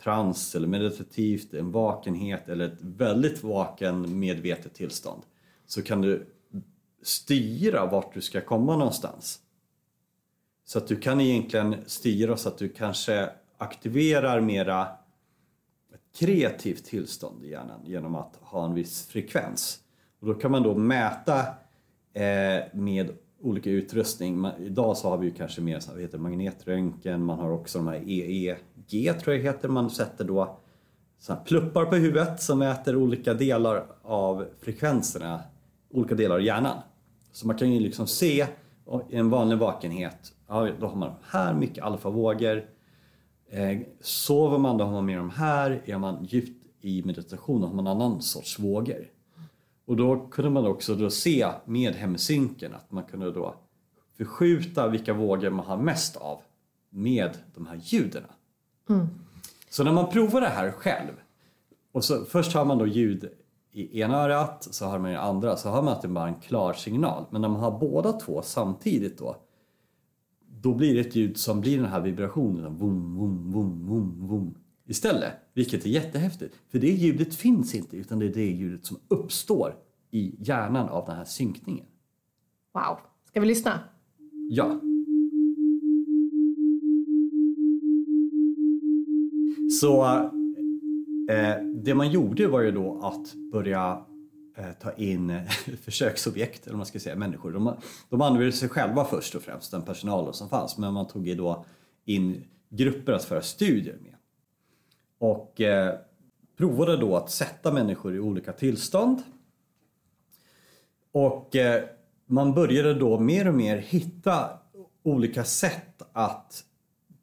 trans 0.03 0.55
eller 0.55 0.67
meditativt, 0.67 1.53
en 1.53 1.71
vakenhet 1.71 2.49
eller 2.49 2.65
ett 2.65 2.81
väldigt 2.81 3.43
vaken 3.43 4.19
medvetet 4.19 4.73
tillstånd 4.73 5.21
så 5.65 5.81
kan 5.81 6.01
du 6.01 6.25
styra 7.01 7.85
vart 7.85 8.13
du 8.13 8.21
ska 8.21 8.41
komma 8.41 8.77
någonstans. 8.77 9.39
Så 10.65 10.77
att 10.77 10.87
du 10.87 10.95
kan 10.95 11.21
egentligen 11.21 11.75
styra 11.85 12.37
så 12.37 12.49
att 12.49 12.57
du 12.57 12.69
kanske 12.69 13.29
aktiverar 13.57 14.41
mera 14.41 14.87
ett 15.93 16.19
kreativt 16.19 16.85
tillstånd 16.85 17.43
i 17.43 17.49
hjärnan 17.49 17.79
genom 17.85 18.15
att 18.15 18.35
ha 18.41 18.65
en 18.65 18.73
viss 18.73 19.07
frekvens. 19.07 19.79
Och 20.19 20.27
då 20.27 20.33
kan 20.33 20.51
man 20.51 20.63
då 20.63 20.75
mäta 20.77 21.39
eh, 22.13 22.63
med 22.73 23.17
olika 23.41 23.69
utrustning. 23.69 24.37
Man, 24.39 24.51
idag 24.59 24.97
så 24.97 25.09
har 25.09 25.17
vi 25.17 25.25
ju 25.25 25.33
kanske 25.33 25.61
mer 25.61 25.79
så 25.79 25.91
här, 25.91 25.99
heter 25.99 26.17
magnetröntgen, 26.17 27.25
man 27.25 27.39
har 27.39 27.51
också 27.51 27.77
de 27.77 27.87
här 27.87 28.03
EEG 28.07 29.19
tror 29.19 29.35
jag 29.35 29.43
heter, 29.43 29.69
man 29.69 29.89
sätter 29.89 30.25
då 30.25 30.59
så 31.19 31.33
här 31.33 31.39
pluppar 31.43 31.85
på 31.85 31.95
huvudet 31.95 32.41
som 32.41 32.59
mäter 32.59 32.95
olika 32.95 33.33
delar 33.33 33.85
av 34.03 34.45
frekvenserna, 34.59 35.41
olika 35.89 36.15
delar 36.15 36.35
av 36.35 36.41
hjärnan. 36.41 36.77
Så 37.31 37.47
man 37.47 37.57
kan 37.57 37.71
ju 37.71 37.79
liksom 37.79 38.07
se 38.07 38.47
i 39.09 39.15
en 39.15 39.29
vanlig 39.29 39.57
vakenhet, 39.57 40.33
ja, 40.47 40.69
då 40.79 40.87
har 40.87 40.95
man 40.95 41.11
här 41.29 41.53
mycket 41.53 41.83
alfavågor. 41.83 42.65
Eh, 43.49 43.79
sover 44.01 44.57
man 44.57 44.77
då 44.77 44.85
har 44.85 44.91
man 44.91 45.05
mer 45.05 45.17
de 45.17 45.29
här, 45.29 45.81
är 45.85 45.97
man 45.97 46.25
djupt 46.25 46.65
i 46.81 47.03
meditation 47.05 47.61
då 47.61 47.67
har 47.67 47.73
man 47.73 47.87
annan 47.87 48.21
sorts 48.21 48.59
vågor. 48.59 49.09
Och 49.91 49.97
då 49.97 50.27
kunde 50.31 50.49
man 50.49 50.65
också 50.65 50.95
då 50.95 51.09
se 51.09 51.47
med 51.65 51.95
hemsynken 51.95 52.73
att 52.73 52.91
man 52.91 53.03
kunde 53.03 53.31
då 53.31 53.55
förskjuta 54.17 54.87
vilka 54.87 55.13
vågor 55.13 55.49
man 55.49 55.65
har 55.65 55.77
mest 55.77 56.15
av 56.15 56.39
med 56.89 57.37
de 57.55 57.67
här 57.67 57.79
ljuden. 57.83 58.23
Mm. 58.89 59.07
Så 59.69 59.83
när 59.83 59.91
man 59.91 60.09
provar 60.09 60.41
det 60.41 60.47
här 60.47 60.71
själv, 60.71 61.11
och 61.91 62.03
så 62.03 62.25
först 62.25 62.53
har 62.53 62.65
man 62.65 62.77
då 62.77 62.87
ljud 62.87 63.29
i 63.71 64.01
ena 64.01 64.23
örat, 64.23 64.67
så 64.71 64.85
har 64.85 64.99
man 64.99 65.11
i 65.11 65.15
andra, 65.15 65.57
så 65.57 65.69
har 65.69 65.81
man 65.81 65.93
att 65.93 66.01
det 66.01 66.07
bara 66.07 66.27
en 66.27 66.39
klar 66.39 66.73
signal. 66.73 67.25
Men 67.29 67.41
när 67.41 67.49
man 67.49 67.59
har 67.59 67.79
båda 67.79 68.13
två 68.13 68.41
samtidigt 68.41 69.17
då, 69.17 69.35
då 70.61 70.73
blir 70.73 70.93
det 70.93 70.99
ett 71.01 71.15
ljud 71.15 71.37
som 71.37 71.61
blir 71.61 71.77
den 71.77 71.89
här 71.89 72.01
vibrationen, 72.01 72.77
vum, 72.77 73.17
vum, 73.17 73.51
vum, 73.51 73.87
vum, 73.87 74.27
vum, 74.27 74.55
istället. 74.85 75.33
Vilket 75.53 75.85
är 75.85 75.89
jättehäftigt. 75.89 76.55
För 76.69 76.79
det 76.79 76.91
ljudet 76.91 77.35
finns 77.35 77.75
inte 77.75 77.97
utan 77.97 78.19
det 78.19 78.25
är 78.25 78.33
det 78.33 78.51
ljudet 78.51 78.85
som 78.85 78.97
uppstår 79.07 79.75
i 80.11 80.35
hjärnan 80.39 80.89
av 80.89 81.05
den 81.05 81.15
här 81.15 81.25
synkningen. 81.25 81.85
Wow! 82.73 82.97
Ska 83.25 83.39
vi 83.39 83.47
lyssna? 83.47 83.79
Ja. 84.49 84.81
Så 89.81 90.05
eh, 91.29 91.65
det 91.83 91.95
man 91.95 92.11
gjorde 92.11 92.47
var 92.47 92.61
ju 92.61 92.71
då 92.71 92.99
att 93.03 93.33
börja 93.51 94.05
eh, 94.57 94.71
ta 94.81 94.91
in 94.93 95.39
försöksobjekt, 95.81 96.67
eller 96.67 96.77
man 96.77 96.85
ska 96.85 96.99
säga 96.99 97.15
människor. 97.15 97.51
De, 97.51 97.75
de 98.09 98.21
använde 98.21 98.51
sig 98.51 98.69
själva 98.69 99.05
först 99.05 99.35
och 99.35 99.41
främst, 99.41 99.71
den 99.71 99.81
personalen 99.81 100.33
som 100.33 100.49
fanns, 100.49 100.77
men 100.77 100.93
man 100.93 101.07
tog 101.07 101.27
ju 101.27 101.35
då 101.35 101.65
in 102.05 102.43
grupper 102.69 103.13
att 103.13 103.23
föra 103.23 103.41
studier 103.41 103.97
med. 104.01 104.15
Och 105.19 105.61
eh, 105.61 105.95
provade 106.57 106.97
då 106.97 107.15
att 107.17 107.31
sätta 107.31 107.73
människor 107.73 108.15
i 108.15 108.19
olika 108.19 108.53
tillstånd. 108.53 109.23
Och 111.11 111.55
eh, 111.55 111.83
man 112.25 112.53
började 112.53 112.93
då 112.93 113.19
mer 113.19 113.47
och 113.47 113.53
mer 113.53 113.77
hitta 113.77 114.49
olika 115.03 115.43
sätt 115.43 116.01
att 116.13 116.63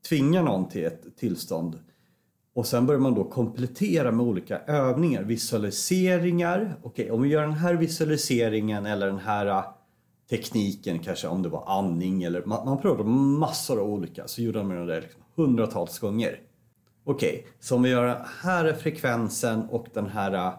tvinga 0.09 0.43
någon 0.43 0.69
till 0.69 0.85
ett 0.85 1.17
tillstånd. 1.17 1.79
Och 2.55 2.67
sen 2.67 2.87
börjar 2.87 3.01
man 3.01 3.15
då 3.15 3.25
komplettera 3.25 4.13
med 4.13 4.27
olika 4.27 4.59
övningar, 4.59 5.23
visualiseringar. 5.23 6.77
Okej, 6.83 7.05
okay, 7.05 7.17
om 7.17 7.23
vi 7.23 7.29
gör 7.29 7.43
den 7.43 7.53
här 7.53 7.75
visualiseringen 7.75 8.87
eller 8.87 9.07
den 9.07 9.19
här 9.19 9.47
eh, 9.47 9.65
tekniken, 10.31 10.99
kanske 10.99 11.29
om 11.29 11.43
det 11.43 11.49
var 11.49 11.79
andning 11.79 12.23
eller 12.23 12.45
man, 12.45 12.67
man 12.67 12.81
provade 12.81 13.09
massor 13.11 13.81
av 13.81 13.89
olika, 13.89 14.29
så 14.29 14.43
gjorde 14.43 14.63
man 14.63 14.87
det 14.87 15.01
liksom 15.01 15.23
hundratals 15.37 15.99
gånger. 15.99 16.41
Okej, 17.05 17.29
okay, 17.29 17.53
så 17.61 17.77
om 17.77 17.83
vi 17.83 17.91
gör 17.91 18.07
den 18.07 18.25
här 18.43 18.73
frekvensen 18.73 19.63
och 19.71 19.87
den 19.95 20.07
här 20.07 20.33
eh, 20.33 20.53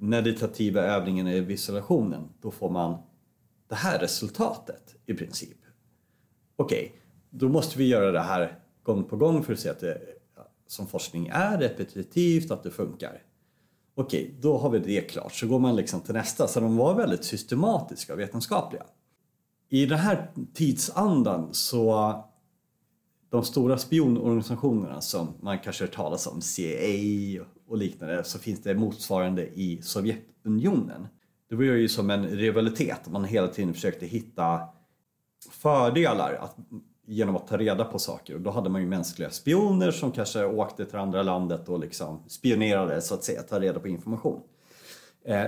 meditativa 0.00 0.80
övningen 0.80 1.28
i 1.28 1.40
visualisationen, 1.40 2.28
då 2.40 2.50
får 2.50 2.70
man 2.70 2.98
det 3.68 3.74
här 3.74 3.98
resultatet 3.98 4.96
i 5.06 5.14
princip. 5.14 5.58
Okej, 6.56 6.86
okay, 6.86 7.00
då 7.30 7.48
måste 7.48 7.78
vi 7.78 7.86
göra 7.86 8.12
det 8.12 8.20
här 8.20 8.58
gång 8.82 9.04
på 9.04 9.16
gång 9.16 9.42
för 9.42 9.52
att 9.52 9.60
se 9.60 9.68
att 9.68 9.80
det 9.80 10.00
som 10.66 10.86
forskning 10.86 11.28
är 11.32 11.58
repetitivt, 11.58 12.50
att 12.50 12.62
det 12.62 12.70
funkar. 12.70 13.22
Okej, 13.94 14.22
okay, 14.22 14.34
då 14.40 14.58
har 14.58 14.70
vi 14.70 14.78
det 14.78 15.00
klart. 15.00 15.32
Så 15.32 15.46
går 15.46 15.58
man 15.58 15.76
liksom 15.76 16.00
till 16.00 16.14
nästa. 16.14 16.48
Så 16.48 16.60
de 16.60 16.76
var 16.76 16.94
väldigt 16.94 17.24
systematiska 17.24 18.12
och 18.12 18.18
vetenskapliga. 18.18 18.82
I 19.68 19.86
den 19.86 19.98
här 19.98 20.30
tidsandan 20.54 21.54
så 21.54 22.14
de 23.30 23.44
stora 23.44 23.78
spionorganisationerna 23.78 25.00
som 25.00 25.28
man 25.40 25.58
kanske 25.58 25.84
hört 25.84 25.94
talas 25.94 26.26
om, 26.26 26.40
CIA 26.40 27.44
och 27.70 27.76
liknande, 27.76 28.24
så 28.24 28.38
finns 28.38 28.62
det 28.62 28.74
motsvarande 28.74 29.46
i 29.46 29.82
Sovjetunionen. 29.82 31.08
Det 31.48 31.54
var 31.54 31.64
ju 31.64 31.88
som 31.88 32.10
en 32.10 32.28
rivalitet, 32.28 33.08
man 33.08 33.24
hela 33.24 33.48
tiden 33.48 33.74
försökte 33.74 34.06
hitta 34.06 34.60
fördelar 35.50 36.34
att, 36.34 36.56
genom 37.06 37.36
att 37.36 37.46
ta 37.46 37.56
reda 37.56 37.84
på 37.84 37.98
saker. 37.98 38.34
Och 38.34 38.40
då 38.40 38.50
hade 38.50 38.70
man 38.70 38.80
ju 38.80 38.86
mänskliga 38.86 39.30
spioner 39.30 39.90
som 39.90 40.12
kanske 40.12 40.44
åkte 40.44 40.84
till 40.84 40.98
andra 40.98 41.22
landet 41.22 41.68
och 41.68 41.80
liksom 41.80 42.22
spionerade 42.28 43.00
så 43.00 43.14
att 43.14 43.24
säga, 43.24 43.42
ta 43.42 43.60
reda 43.60 43.80
på 43.80 43.88
information. 43.88 44.40
Eh, 45.24 45.46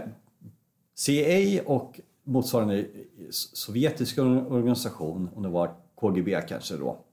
CIA 0.94 1.62
och 1.66 2.00
motsvarande 2.24 2.86
sovjetiska 3.30 4.22
organisation, 4.22 5.28
om 5.34 5.42
det 5.42 5.48
var 5.48 5.74
KGB 5.94 6.40
kanske 6.48 6.76
då, 6.76 7.04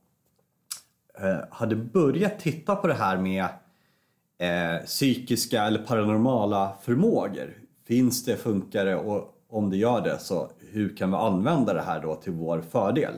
Eh, 1.21 1.39
hade 1.51 1.75
börjat 1.75 2.39
titta 2.39 2.75
på 2.75 2.87
det 2.87 2.93
här 2.93 3.17
med 3.17 3.47
eh, 4.39 4.85
psykiska 4.85 5.63
eller 5.63 5.79
paranormala 5.79 6.77
förmågor. 6.81 7.57
Finns 7.87 8.25
det, 8.25 8.37
funkar 8.37 8.85
det 8.85 8.95
och 8.95 9.35
om 9.49 9.69
det 9.69 9.77
gör 9.77 10.01
det 10.01 10.19
så 10.19 10.51
hur 10.59 10.97
kan 10.97 11.11
vi 11.11 11.17
använda 11.17 11.73
det 11.73 11.81
här 11.81 12.01
då 12.01 12.15
till 12.15 12.31
vår 12.31 12.61
fördel? 12.61 13.13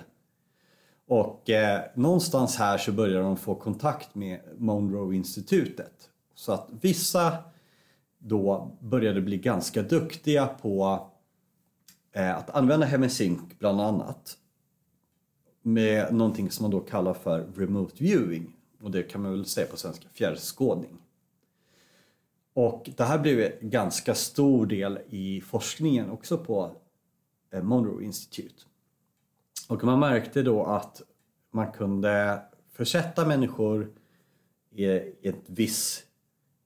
Och 1.07 1.49
eh, 1.49 1.81
någonstans 1.95 2.55
här 2.55 2.77
så 2.77 2.91
börjar 2.91 3.21
de 3.21 3.37
få 3.37 3.55
kontakt 3.55 4.15
med 4.15 4.39
Monroe-institutet. 4.57 6.09
Så 6.35 6.51
att 6.51 6.69
vissa 6.81 7.37
då 8.19 8.77
började 8.79 9.21
bli 9.21 9.37
ganska 9.37 9.81
duktiga 9.81 10.47
på 10.47 11.07
eh, 12.11 12.37
att 12.37 12.49
använda 12.49 12.85
HemiSync 12.85 13.39
bland 13.59 13.81
annat 13.81 14.37
med 15.61 16.13
någonting 16.13 16.51
som 16.51 16.63
man 16.63 16.71
då 16.71 16.79
kallar 16.79 17.13
för 17.13 17.47
remote 17.55 18.03
viewing 18.03 18.53
och 18.81 18.91
det 18.91 19.03
kan 19.03 19.21
man 19.21 19.31
väl 19.31 19.45
säga 19.45 19.67
på 19.67 19.77
svenska 19.77 20.07
fjärrskådning. 20.13 21.00
Och 22.53 22.89
det 22.97 23.03
här 23.03 23.19
blev 23.19 23.39
en 23.39 23.69
ganska 23.69 24.15
stor 24.15 24.65
del 24.65 24.99
i 25.09 25.41
forskningen 25.41 26.09
också 26.09 26.37
på 26.37 26.75
eh, 27.51 27.63
Monroe 27.63 28.03
Institute. 28.03 28.63
Och 29.69 29.83
man 29.83 29.99
märkte 29.99 30.43
då 30.43 30.63
att 30.65 31.01
man 31.51 31.71
kunde 31.71 32.41
försätta 32.71 33.27
människor 33.27 33.91
i 34.71 34.85
ett 35.21 35.43
viss, 35.49 36.03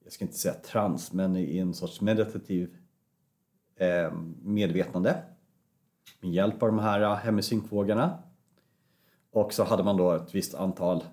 jag 0.04 0.12
ska 0.12 0.24
inte 0.24 0.36
säga 0.36 0.54
trans, 0.54 1.12
men 1.12 1.36
i 1.36 1.58
en 1.58 1.74
sorts 1.74 2.00
meditativ 2.00 2.76
eh, 3.76 4.12
medvetande 4.42 5.22
med 6.20 6.30
hjälp 6.30 6.62
av 6.62 6.68
de 6.68 6.78
här 6.78 7.00
eh, 7.00 7.14
hemisynkvågarna. 7.14 8.18
Och 9.32 9.52
så 9.52 9.64
hade 9.64 9.84
man 9.84 9.96
då 9.96 10.12
ett 10.12 10.34
visst 10.34 10.54
antal 10.54 11.04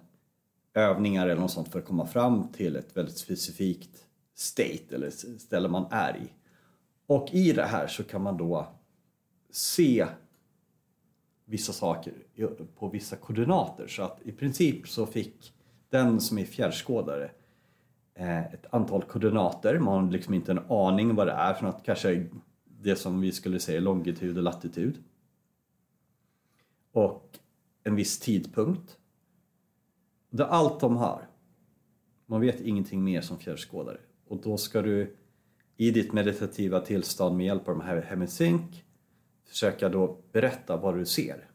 övningar 0.74 1.28
eller 1.28 1.42
något 1.42 1.52
sånt 1.52 1.68
för 1.68 1.80
att 1.80 1.86
komma 1.86 2.06
fram 2.06 2.52
till 2.52 2.76
ett 2.76 2.98
väldigt 2.98 3.18
specifikt 3.18 4.06
state 4.36 4.96
eller 4.96 5.10
ställe 5.40 5.68
man 5.68 5.86
är 5.92 6.18
i. 6.18 6.34
Och 7.08 7.30
i 7.34 7.52
det 7.52 7.66
här 7.66 7.88
så 7.88 8.04
kan 8.04 8.22
man 8.22 8.38
då 8.38 8.68
se 9.50 10.08
vissa 11.46 11.74
saker 11.74 12.14
på 12.76 12.90
vissa 12.90 13.16
koordinater 13.16 13.88
så 13.88 14.04
att 14.04 14.20
i 14.24 14.32
princip 14.32 14.88
så 14.88 15.06
fick 15.06 15.54
den 15.90 16.22
som 16.22 16.38
är 16.38 16.46
fjärrskådare 16.46 17.32
eh, 18.14 18.54
ett 18.54 18.66
antal 18.74 19.04
koordinater. 19.04 19.80
Man 19.80 20.04
har 20.04 20.12
liksom 20.12 20.34
inte 20.34 20.52
en 20.52 20.60
aning 20.70 21.16
vad 21.16 21.28
det 21.28 21.34
är 21.34 21.54
för 21.54 21.66
något. 21.66 21.84
Kanske 21.86 22.28
det 22.64 22.96
som 22.96 23.22
vi 23.22 23.32
skulle 23.32 23.60
säga 23.60 23.80
longitud 23.80 24.38
och 24.38 24.44
latitud. 24.44 25.04
Och 26.92 27.40
en 27.84 27.96
viss 27.96 28.20
tidpunkt. 28.20 28.98
Det 30.30 30.44
är 30.44 30.48
allt 30.48 30.80
de 30.80 30.98
har. 30.98 31.28
Man 32.26 32.42
vet 32.42 32.62
ingenting 32.62 33.04
mer 33.04 33.22
som 33.22 33.40
fjärrskådare. 33.40 34.00
Och 34.28 34.42
då 34.42 34.58
ska 34.58 34.82
du 34.82 35.16
i 35.78 35.92
ditt 35.92 36.14
meditativa 36.14 36.80
tillstånd 36.80 37.38
med 37.38 37.46
hjälp 37.46 37.68
av 37.68 37.78
de 37.78 37.84
här 37.84 38.02
Hemisync 38.02 38.84
försöka 39.48 39.90
då 39.90 40.18
berätta 40.32 40.78
vad 40.78 40.98
du 40.98 41.06
ser. 41.06 41.50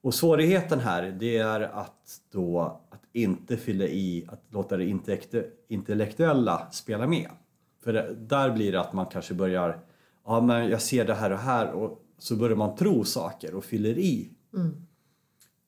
Och 0.00 0.14
svårigheten 0.14 0.80
här 0.80 1.16
det 1.20 1.36
är 1.38 1.60
att 1.60 2.20
då 2.30 2.80
att 2.90 3.02
inte 3.12 3.56
fylla 3.56 3.84
i, 3.84 4.26
att 4.28 4.42
låta 4.50 4.76
det 4.76 4.98
intellektuella 5.68 6.70
spela 6.70 7.06
med. 7.06 7.30
För 7.84 7.92
det, 7.92 8.14
där 8.14 8.50
blir 8.50 8.72
det 8.72 8.80
att 8.80 8.92
man 8.92 9.06
kanske 9.06 9.34
börjar, 9.34 9.78
ja 10.24 10.40
men 10.40 10.68
jag 10.68 10.82
ser 10.82 11.04
det 11.04 11.14
här 11.14 11.30
och 11.30 11.38
här 11.38 11.72
och 11.72 12.02
så 12.18 12.36
börjar 12.36 12.56
man 12.56 12.76
tro 12.76 13.04
saker 13.04 13.54
och 13.54 13.64
fyller 13.64 13.98
i. 13.98 14.30
Mm. 14.54 14.86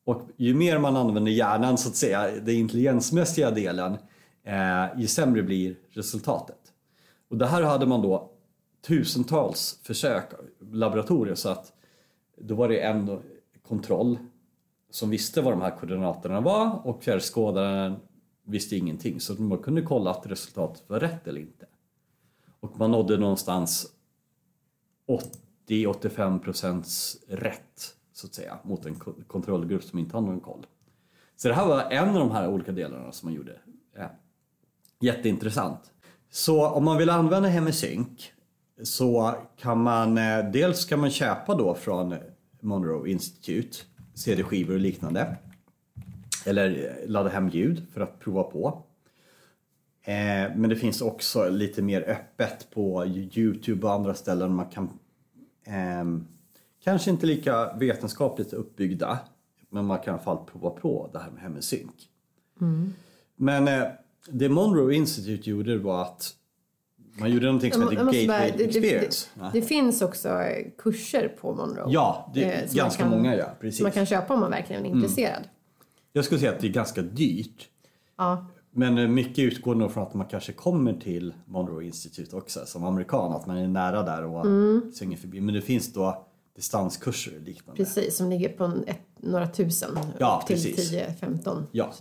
Och 0.04 0.22
ju 0.36 0.54
mer 0.54 0.78
man 0.78 0.96
använder 0.96 1.32
hjärnan 1.32 1.78
så 1.78 1.88
att 1.88 1.96
säga, 1.96 2.30
den 2.30 2.54
intelligensmässiga 2.54 3.50
delen, 3.50 3.96
eh, 4.48 5.00
ju 5.00 5.06
sämre 5.06 5.42
blir 5.42 5.76
resultatet. 5.90 6.72
Och 7.28 7.36
det 7.36 7.46
här 7.46 7.62
hade 7.62 7.86
man 7.86 8.02
då 8.02 8.30
tusentals 8.86 9.80
försök, 9.82 10.24
laboratorier, 10.72 11.34
så 11.34 11.48
att 11.48 11.72
då 12.36 12.54
var 12.54 12.68
det 12.68 12.80
en 12.80 13.18
kontroll 13.62 14.18
som 14.90 15.10
visste 15.10 15.42
vad 15.42 15.52
de 15.52 15.60
här 15.60 15.76
koordinaterna 15.76 16.40
var 16.40 16.86
och 16.86 17.02
fjärrskådaren 17.02 17.96
visste 18.44 18.76
ingenting 18.76 19.20
så 19.20 19.42
man 19.42 19.58
kunde 19.58 19.82
kolla 19.82 20.10
att 20.10 20.26
resultatet 20.26 20.90
var 20.90 21.00
rätt 21.00 21.26
eller 21.26 21.40
inte. 21.40 21.66
Och 22.60 22.78
man 22.78 22.90
nådde 22.90 23.16
någonstans 23.16 23.92
80-85 25.68 26.38
procents 26.38 27.18
rätt 27.28 27.94
så 28.12 28.26
att 28.26 28.34
säga 28.34 28.58
mot 28.62 28.86
en 28.86 28.94
kontrollgrupp 29.26 29.84
som 29.84 29.98
inte 29.98 30.16
hade 30.16 30.26
någon 30.26 30.40
koll. 30.40 30.66
Så 31.36 31.48
det 31.48 31.54
här 31.54 31.66
var 31.66 31.80
en 31.90 32.08
av 32.08 32.14
de 32.14 32.30
här 32.30 32.48
olika 32.48 32.72
delarna 32.72 33.12
som 33.12 33.26
man 33.26 33.34
gjorde. 33.34 33.60
Eh, 33.96 34.06
Jätteintressant. 35.00 35.80
Så 36.30 36.66
om 36.66 36.84
man 36.84 36.98
vill 36.98 37.10
använda 37.10 37.48
Hemisync 37.48 38.30
så 38.82 39.34
kan 39.56 39.82
man 39.82 40.18
eh, 40.18 40.50
dels 40.52 40.84
kan 40.84 41.00
man 41.00 41.10
köpa 41.10 41.54
då 41.54 41.74
från 41.74 42.14
Monroe 42.60 43.10
Institute 43.10 43.78
CD-skivor 44.14 44.74
och 44.74 44.80
liknande. 44.80 45.36
Eller 46.46 46.98
eh, 47.02 47.10
ladda 47.10 47.28
hem 47.28 47.48
ljud 47.48 47.86
för 47.92 48.00
att 48.00 48.20
prova 48.20 48.42
på. 48.42 48.82
Eh, 50.02 50.56
men 50.56 50.68
det 50.68 50.76
finns 50.76 51.00
också 51.00 51.48
lite 51.48 51.82
mer 51.82 52.02
öppet 52.02 52.70
på 52.70 53.06
Youtube 53.06 53.86
och 53.86 53.92
andra 53.92 54.14
ställen 54.14 54.54
man 54.54 54.66
kan 54.66 54.90
eh, 55.64 56.04
Kanske 56.84 57.10
inte 57.10 57.26
lika 57.26 57.72
vetenskapligt 57.72 58.52
uppbyggda 58.52 59.18
men 59.70 59.84
man 59.84 59.98
kan 59.98 60.06
i 60.06 60.14
alla 60.14 60.24
fall 60.24 60.46
prova 60.46 60.70
på 60.70 61.10
det 61.12 61.18
här 61.18 61.30
med 61.30 61.42
hemsync. 61.42 61.90
Mm. 62.60 62.92
Men 63.36 63.68
det 64.26 64.48
Monroe 64.48 64.94
Institute 64.94 65.50
gjorde 65.50 65.78
var 65.78 66.02
att 66.02 66.34
man 67.20 67.30
gjorde 67.30 67.46
någonting 67.46 67.72
som 67.72 67.82
heter 67.82 67.96
Gateway 67.96 68.26
bara, 68.26 68.38
det, 68.38 68.64
Experience. 68.64 69.28
Det, 69.34 69.40
det, 69.40 69.50
det, 69.52 69.62
finns 69.62 70.02
också 70.02 70.40
kurser 70.78 71.28
på 71.40 71.54
Monroe. 71.54 71.86
Ja, 71.88 72.32
det 72.34 72.44
är 72.44 72.62
eh, 72.62 72.74
ganska 72.74 73.02
kan, 73.02 73.10
många 73.10 73.36
ja. 73.36 73.46
Precis. 73.60 73.80
man 73.80 73.92
kan 73.92 74.06
köpa 74.06 74.34
om 74.34 74.40
man 74.40 74.50
verkligen 74.50 74.82
är 74.84 74.86
mm. 74.86 74.98
intresserad. 74.98 75.42
Jag 76.12 76.24
skulle 76.24 76.40
säga 76.40 76.52
att 76.52 76.60
det 76.60 76.66
är 76.66 76.72
ganska 76.72 77.02
dyrt. 77.02 77.68
Ja. 78.16 78.46
Men 78.70 78.98
eh, 78.98 79.08
mycket 79.08 79.38
utgår 79.38 79.74
nog 79.74 79.92
från 79.92 80.02
att 80.02 80.14
man 80.14 80.26
kanske 80.26 80.52
kommer 80.52 80.92
till 80.92 81.34
Monroe 81.44 81.84
Institute 81.84 82.36
också 82.36 82.60
som 82.66 82.84
amerikan, 82.84 83.32
att 83.32 83.46
man 83.46 83.56
är 83.56 83.68
nära 83.68 84.02
där 84.02 84.24
och 84.24 84.46
mm. 84.46 84.92
svänger 84.94 85.16
förbi. 85.16 85.40
Men 85.40 85.54
det 85.54 85.62
finns 85.62 85.92
då 85.92 86.26
distanskurser 86.56 87.36
och 87.36 87.42
liknande. 87.42 87.84
Precis, 87.84 88.16
som 88.16 88.30
ligger 88.30 88.48
på 88.48 88.72
ett, 88.86 89.00
några 89.16 89.46
tusen 89.46 89.98
ja, 90.18 90.40
upp 90.42 90.46
till 90.46 90.74
10-15. 90.74 91.62
Ja. 91.72 91.92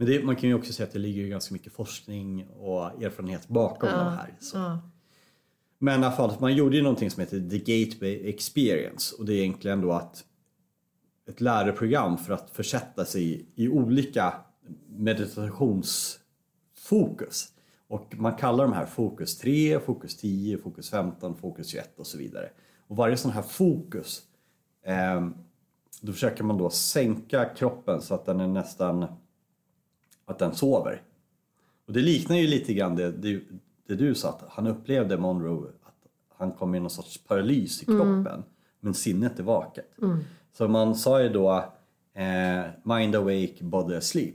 Men 0.00 0.08
det, 0.08 0.24
man 0.24 0.36
kan 0.36 0.48
ju 0.48 0.54
också 0.54 0.72
säga 0.72 0.86
att 0.86 0.92
det 0.92 0.98
ligger 0.98 1.26
ganska 1.26 1.52
mycket 1.52 1.72
forskning 1.72 2.48
och 2.48 3.02
erfarenhet 3.02 3.48
bakom 3.48 3.88
ja. 3.88 3.96
det 3.96 4.10
här. 4.10 4.34
Ja. 4.54 4.80
Men 5.78 6.02
i 6.02 6.04
alla 6.04 6.16
fall, 6.16 6.32
man 6.40 6.54
gjorde 6.54 6.76
ju 6.76 6.82
någonting 6.82 7.10
som 7.10 7.20
heter 7.20 7.50
The 7.50 7.58
Gateway 7.58 8.28
Experience 8.28 9.16
och 9.18 9.24
det 9.24 9.34
är 9.34 9.36
egentligen 9.36 9.80
då 9.80 9.92
att 9.92 10.24
ett 11.28 11.40
läroprogram 11.40 12.18
för 12.18 12.32
att 12.32 12.50
försätta 12.50 13.04
sig 13.04 13.46
i, 13.54 13.68
olika 13.68 14.34
meditationsfokus. 14.86 17.52
Och 17.88 18.14
man 18.18 18.34
kallar 18.34 18.64
de 18.64 18.72
här 18.72 18.86
fokus 18.86 19.38
3, 19.38 19.80
fokus 19.80 20.16
10, 20.16 20.58
fokus 20.58 20.90
15, 20.90 21.36
fokus 21.36 21.66
21 21.66 21.98
och 21.98 22.06
så 22.06 22.18
vidare. 22.18 22.50
Och 22.86 22.96
varje 22.96 23.16
sån 23.16 23.30
här 23.30 23.42
fokus 23.42 24.22
eh, 24.84 25.28
då 26.00 26.12
försöker 26.12 26.44
man 26.44 26.58
då 26.58 26.70
sänka 26.70 27.44
kroppen 27.44 28.02
så 28.02 28.14
att 28.14 28.26
den 28.26 28.40
är 28.40 28.48
nästan 28.48 29.06
att 30.30 30.38
den 30.38 30.54
sover. 30.54 31.02
Och 31.86 31.92
det 31.92 32.00
liknar 32.00 32.36
ju 32.36 32.46
lite 32.46 32.74
grann 32.74 32.96
det, 32.96 33.12
det, 33.12 33.40
det 33.86 33.94
du 33.94 34.14
sa 34.14 34.28
att 34.28 34.44
han 34.48 34.66
upplevde 34.66 35.16
Monroe 35.16 35.68
att 35.82 36.06
han 36.38 36.52
kom 36.52 36.74
i 36.74 36.80
någon 36.80 36.90
sorts 36.90 37.18
paralys 37.18 37.82
i 37.82 37.84
kroppen 37.84 38.26
mm. 38.26 38.42
men 38.80 38.94
sinnet 38.94 39.38
är 39.38 39.42
vaket. 39.42 39.98
Mm. 40.02 40.18
Så 40.52 40.68
man 40.68 40.94
sa 40.94 41.22
ju 41.22 41.28
då 41.28 41.64
eh, 42.14 42.62
mind 42.82 43.16
awake, 43.16 43.56
body 43.60 43.94
asleep. 43.94 44.34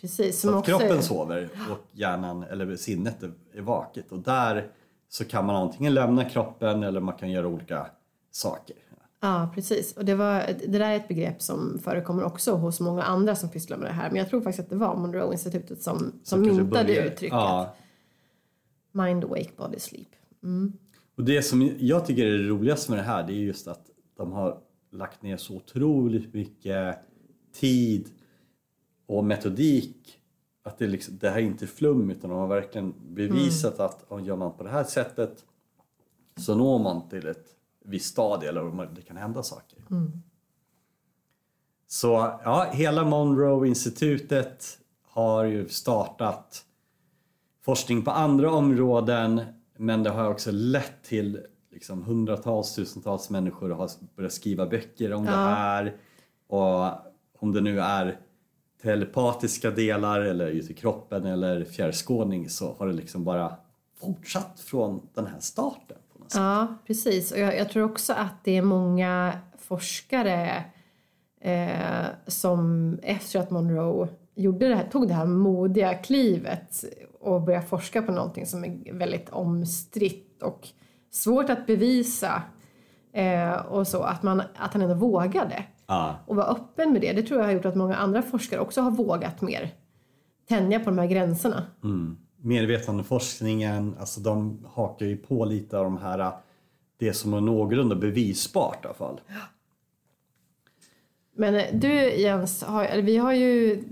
Precis, 0.00 0.40
så 0.40 0.58
att 0.58 0.66
kroppen 0.66 0.98
är... 0.98 1.00
sover 1.00 1.48
och 1.70 1.86
hjärnan 1.92 2.42
eller 2.42 2.76
sinnet 2.76 3.22
är, 3.22 3.32
är 3.52 3.60
vaket 3.60 4.12
och 4.12 4.18
där 4.18 4.70
så 5.08 5.24
kan 5.24 5.46
man 5.46 5.56
antingen 5.56 5.94
lämna 5.94 6.24
kroppen 6.24 6.82
eller 6.82 7.00
man 7.00 7.14
kan 7.14 7.30
göra 7.30 7.46
olika 7.46 7.86
saker. 8.30 8.76
Ja, 9.24 9.50
precis. 9.54 9.96
Och 9.96 10.04
det, 10.04 10.14
var, 10.14 10.46
det 10.66 10.78
där 10.78 10.80
är 10.80 10.96
ett 10.96 11.08
begrepp 11.08 11.42
som 11.42 11.78
förekommer 11.78 12.24
också 12.24 12.52
hos 12.52 12.80
många 12.80 13.02
andra 13.02 13.36
som 13.36 13.48
pysslar 13.48 13.76
med 13.76 13.88
det 13.88 13.92
här. 13.92 14.08
Men 14.10 14.18
jag 14.18 14.28
tror 14.28 14.40
faktiskt 14.40 14.60
att 14.60 14.70
det 14.70 14.76
var 14.76 14.96
Monroe-institutet 14.96 15.82
som, 15.82 15.98
som, 15.98 16.12
som 16.22 16.56
myntade 16.56 17.06
uttrycket. 17.06 17.36
Ja. 17.36 17.74
Mind, 18.92 19.24
wake, 19.24 19.50
body, 19.56 19.78
sleep. 19.78 20.08
Mm. 20.42 20.72
Och 21.16 21.24
det 21.24 21.42
som 21.42 21.70
jag 21.78 22.06
tycker 22.06 22.26
är 22.26 22.38
det 22.38 22.48
roligaste 22.48 22.90
med 22.90 22.98
det 23.00 23.04
här 23.04 23.26
det 23.26 23.32
är 23.32 23.34
just 23.34 23.68
att 23.68 23.86
de 24.16 24.32
har 24.32 24.58
lagt 24.92 25.22
ner 25.22 25.36
så 25.36 25.56
otroligt 25.56 26.34
mycket 26.34 26.98
tid 27.52 28.08
och 29.06 29.24
metodik 29.24 30.18
att 30.62 30.78
det, 30.78 30.86
liksom, 30.86 31.18
det 31.18 31.30
här 31.30 31.38
är 31.38 31.42
inte 31.42 31.66
flum 31.66 32.10
utan 32.10 32.30
de 32.30 32.38
har 32.38 32.48
verkligen 32.48 32.94
bevisat 33.08 33.74
mm. 33.74 33.86
att 33.86 34.04
om 34.08 34.24
gör 34.24 34.36
man 34.36 34.56
på 34.56 34.62
det 34.62 34.70
här 34.70 34.84
sättet 34.84 35.44
så 36.36 36.54
når 36.54 36.78
man 36.78 37.08
till 37.08 37.26
ett 37.26 37.46
visst 37.84 38.12
stadie 38.12 38.48
eller 38.48 38.94
det 38.94 39.02
kan 39.02 39.16
hända 39.16 39.42
saker. 39.42 39.78
Mm. 39.90 40.22
Så 41.86 42.08
ja, 42.44 42.66
hela 42.72 43.04
Monroe-institutet 43.04 44.78
har 45.08 45.44
ju 45.44 45.68
startat 45.68 46.64
forskning 47.64 48.02
på 48.02 48.10
andra 48.10 48.50
områden 48.50 49.40
men 49.76 50.02
det 50.02 50.10
har 50.10 50.30
också 50.30 50.50
lett 50.50 51.02
till 51.02 51.40
liksom 51.70 52.02
hundratals, 52.02 52.74
tusentals 52.74 53.30
människor 53.30 53.70
har 53.70 53.90
börjat 54.16 54.32
skriva 54.32 54.66
böcker 54.66 55.12
om 55.12 55.24
ja. 55.24 55.30
det 55.30 55.36
här 55.36 55.96
och 56.46 56.92
om 57.38 57.52
det 57.52 57.60
nu 57.60 57.80
är 57.80 58.18
telepatiska 58.82 59.70
delar 59.70 60.20
eller 60.20 60.48
just 60.48 60.70
i 60.70 60.74
kroppen 60.74 61.26
eller 61.26 61.64
fjärrskådning 61.64 62.48
så 62.48 62.74
har 62.78 62.86
det 62.86 62.92
liksom 62.92 63.24
bara 63.24 63.56
fortsatt 64.00 64.60
från 64.60 65.08
den 65.14 65.26
här 65.26 65.40
starten. 65.40 65.96
Ja, 66.34 66.66
precis. 66.86 67.32
Och 67.32 67.38
jag, 67.38 67.56
jag, 67.56 67.70
tror 67.70 67.84
också 67.84 68.12
att 68.12 68.44
det 68.44 68.56
är 68.56 68.62
många 68.62 69.32
forskare 69.58 70.64
eh, 71.40 72.06
som 72.26 72.98
efter 73.02 73.40
att 73.40 73.50
Monroe 73.50 74.08
gjorde 74.34 74.68
det 74.68 74.76
här, 74.76 74.88
tog 74.88 75.08
det 75.08 75.14
här 75.14 75.26
modiga 75.26 75.94
klivet 75.94 76.84
och 77.20 77.42
började 77.42 77.66
forska 77.66 78.02
på 78.02 78.12
någonting 78.12 78.46
som 78.46 78.64
är 78.64 78.92
väldigt 78.92 79.28
omstritt 79.28 80.42
och 80.42 80.68
svårt 81.10 81.50
att 81.50 81.66
bevisa 81.66 82.42
eh, 83.12 83.52
och 83.52 83.88
så, 83.88 84.02
att, 84.02 84.22
man, 84.22 84.40
att 84.40 84.72
han 84.72 84.82
ändå 84.82 84.94
vågade. 84.94 85.64
Ah. 85.86 86.14
Och 86.26 86.36
vara 86.36 86.46
öppen 86.46 86.92
med 86.92 87.00
det. 87.00 87.12
Det 87.12 87.22
tror 87.22 87.40
jag 87.40 87.46
har 87.46 87.52
gjort 87.52 87.64
att 87.64 87.74
många 87.74 87.96
andra 87.96 88.22
forskare 88.22 88.60
också 88.60 88.80
har 88.80 88.90
vågat 88.90 89.40
mer 89.40 89.70
tänja 90.48 90.80
på 90.80 90.84
de 90.84 90.98
här 90.98 91.06
gränserna. 91.06 91.66
Mm 91.84 92.16
medvetandeforskningen, 92.42 93.96
alltså 94.00 94.20
de 94.20 94.64
hakar 94.68 95.06
ju 95.06 95.16
på 95.16 95.44
lite 95.44 95.78
av 95.78 95.84
de 95.84 95.98
här, 95.98 96.32
det 96.96 97.12
som 97.12 97.34
är 97.34 97.40
någorlunda 97.40 97.96
bevisbart 97.96 98.84
i 98.84 98.86
alla 98.86 98.94
fall. 98.94 99.20
Men 101.36 101.54
eh, 101.54 101.64
du 101.72 101.92
Jens, 102.14 102.62
har, 102.62 102.84
eller 102.84 103.02
vi 103.02 103.16
har 103.16 103.32
ju 103.32 103.84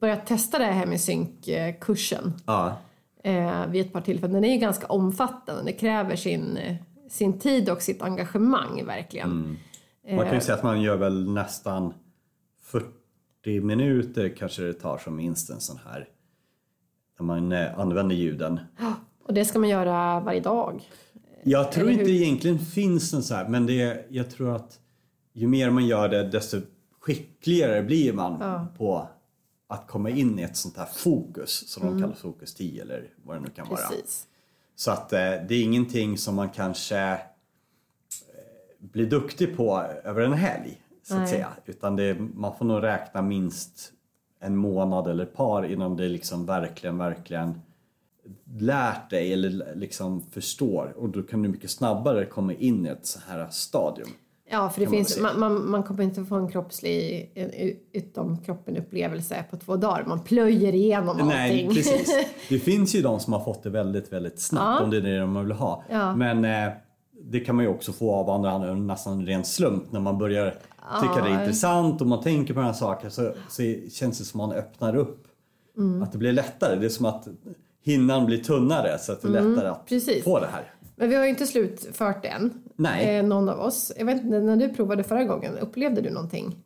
börjat 0.00 0.26
testa 0.26 0.58
det 0.58 0.64
här 0.64 0.86
med 0.86 1.00
synkkursen 1.00 2.32
ja. 2.46 2.76
eh, 3.24 3.66
vid 3.66 3.86
ett 3.86 3.92
par 3.92 4.00
tillfällen. 4.00 4.34
Den 4.34 4.44
är 4.44 4.52
ju 4.52 4.58
ganska 4.58 4.86
omfattande, 4.86 5.62
det 5.64 5.72
kräver 5.72 6.16
sin, 6.16 6.58
sin 7.08 7.38
tid 7.38 7.70
och 7.70 7.82
sitt 7.82 8.02
engagemang 8.02 8.84
verkligen. 8.86 9.30
Mm. 9.30 10.16
Man 10.16 10.24
kan 10.24 10.34
ju 10.34 10.40
säga 10.40 10.56
att 10.56 10.62
man 10.62 10.82
gör 10.82 10.96
väl 10.96 11.30
nästan 11.30 11.94
40 12.62 12.98
40 13.48 13.60
minuter 13.60 14.28
kanske 14.28 14.62
det 14.62 14.72
tar 14.72 14.98
som 14.98 15.16
minst 15.16 15.50
en 15.50 15.60
sån 15.60 15.78
här 15.84 16.08
när 17.18 17.26
man 17.26 17.52
eh, 17.52 17.78
använder 17.78 18.16
ljuden. 18.16 18.60
Och 19.24 19.34
det 19.34 19.44
ska 19.44 19.58
man 19.58 19.68
göra 19.68 20.20
varje 20.20 20.40
dag? 20.40 20.88
Jag 21.44 21.72
tror 21.72 21.90
inte 21.90 22.04
det 22.04 22.10
egentligen 22.10 22.58
finns 22.58 23.14
en 23.14 23.22
så 23.22 23.34
här, 23.34 23.48
men 23.48 23.66
det, 23.66 24.06
jag 24.08 24.30
tror 24.30 24.56
att 24.56 24.78
ju 25.32 25.46
mer 25.46 25.70
man 25.70 25.86
gör 25.86 26.08
det 26.08 26.24
desto 26.28 26.60
skickligare 27.00 27.82
blir 27.82 28.12
man 28.12 28.36
Ja. 28.40 28.66
på 28.78 29.08
att 29.68 29.86
komma 29.86 30.10
in 30.10 30.38
i 30.38 30.42
ett 30.42 30.56
sånt 30.56 30.76
här 30.76 30.86
fokus 30.96 31.68
som 31.68 31.86
de 31.86 32.02
kallar 32.02 32.14
fokus 32.14 32.54
10 32.54 32.82
eller 32.82 33.04
vad 33.24 33.36
det 33.36 33.40
nu 33.40 33.48
kan 33.50 33.68
vara. 33.68 33.80
Precis. 33.80 34.26
Så 34.74 34.90
att 34.90 35.12
eh, 35.12 35.18
det 35.18 35.54
är 35.54 35.62
ingenting 35.62 36.18
som 36.18 36.34
man 36.34 36.48
kanske 36.48 36.98
eh, 37.12 37.18
blir 38.78 39.06
duktig 39.06 39.56
på 39.56 39.82
över 40.04 40.20
en 40.22 40.32
helg 40.32 40.80
så 41.02 41.14
att 41.14 41.20
Nej. 41.20 41.28
säga. 41.28 41.48
Utan 41.66 41.96
det, 41.96 42.14
man 42.34 42.56
får 42.58 42.64
nog 42.64 42.82
räkna 42.82 43.22
minst 43.22 43.92
en 44.40 44.56
månad 44.56 45.06
eller 45.08 45.22
ett 45.24 45.36
par 45.36 45.72
innan 45.72 45.96
det 45.96 46.08
liksom 46.08 46.46
verkligen, 46.46 46.98
verkligen 46.98 47.60
lärt 48.58 49.10
dig 49.10 49.32
eller 49.32 49.74
liksom 49.76 50.22
förstår 50.30 50.94
och 50.96 51.08
då 51.08 51.22
kan 51.22 51.42
du 51.42 51.48
mycket 51.48 51.70
snabbare 51.70 52.24
komma 52.24 52.52
in 52.54 52.86
i 52.86 52.88
ett 52.88 53.06
så 53.06 53.20
här 53.28 53.46
stadium. 53.50 54.08
Ja, 54.50 54.70
för 54.70 54.80
det 54.80 54.86
finns, 54.86 55.20
man, 55.20 55.40
man, 55.40 55.70
man 55.70 55.82
kommer 55.82 56.04
inte 56.04 56.24
få 56.24 56.34
en 56.34 56.48
kroppslig, 56.48 57.30
en 57.34 57.50
utom 57.92 58.38
kroppen 58.38 58.76
upplevelse 58.76 59.44
på 59.50 59.56
två 59.56 59.76
dagar. 59.76 60.04
Man 60.06 60.20
plöjer 60.20 60.74
igenom 60.74 61.08
allting. 61.08 61.26
Nej, 61.28 61.68
precis. 61.68 62.26
Det 62.48 62.58
finns 62.58 62.94
ju 62.94 63.02
de 63.02 63.20
som 63.20 63.32
har 63.32 63.40
fått 63.40 63.62
det 63.62 63.70
väldigt, 63.70 64.12
väldigt 64.12 64.40
snabbt 64.40 64.80
Ja. 64.80 64.84
om 64.84 64.90
det 64.90 64.96
är 64.96 65.00
det 65.00 65.18
de 65.18 65.44
vill 65.44 65.52
ha. 65.52 65.84
Ja. 65.90 66.16
Men 66.16 66.44
eh, 66.44 66.72
det 67.22 67.40
kan 67.40 67.56
man 67.56 67.64
ju 67.64 67.70
också 67.70 67.92
få 67.92 68.14
av 68.14 68.30
andra 68.30 68.74
nästan 68.74 69.26
ren 69.26 69.44
slump 69.44 69.92
när 69.92 70.00
man 70.00 70.18
börjar 70.18 70.54
tycka 71.00 71.22
det 71.24 71.30
är 71.30 71.40
intressant 71.40 72.00
och 72.00 72.06
man 72.06 72.22
tänker 72.22 72.54
på 72.54 72.60
den 72.60 72.66
här 72.66 72.74
saker 72.74 73.08
så, 73.08 73.32
så 73.48 73.62
känns 73.92 74.18
det 74.18 74.24
som 74.24 74.38
man 74.38 74.52
öppnar 74.52 74.96
upp. 74.96 75.24
Mm. 75.76 76.02
Att 76.02 76.12
det 76.12 76.18
blir 76.18 76.32
lättare. 76.32 76.76
Det 76.76 76.84
är 76.86 76.90
som 76.90 77.06
att 77.06 77.28
hinnan 77.82 78.26
blir 78.26 78.38
tunnare 78.44 78.98
så 78.98 79.12
att 79.12 79.22
det 79.22 79.28
är 79.28 79.32
lättare 79.32 79.68
att 79.68 79.90
Mm, 79.90 80.00
precis. 80.02 80.24
få 80.24 80.40
det 80.40 80.46
här. 80.46 80.74
Men 80.96 81.08
vi 81.08 81.14
har 81.16 81.24
ju 81.24 81.30
inte 81.30 81.46
slutfört 81.46 82.22
det 82.22 82.28
än. 82.28 82.62
Nej. 82.76 83.16
Eh, 83.18 83.24
någon 83.24 83.48
av 83.48 83.60
oss. 83.60 83.92
Jag 83.98 84.06
vet 84.06 84.22
inte, 84.22 84.40
när 84.40 84.56
du 84.56 84.68
provade 84.68 85.04
förra 85.04 85.24
gången, 85.24 85.58
upplevde 85.58 86.00
du 86.00 86.10
någonting? 86.10 86.56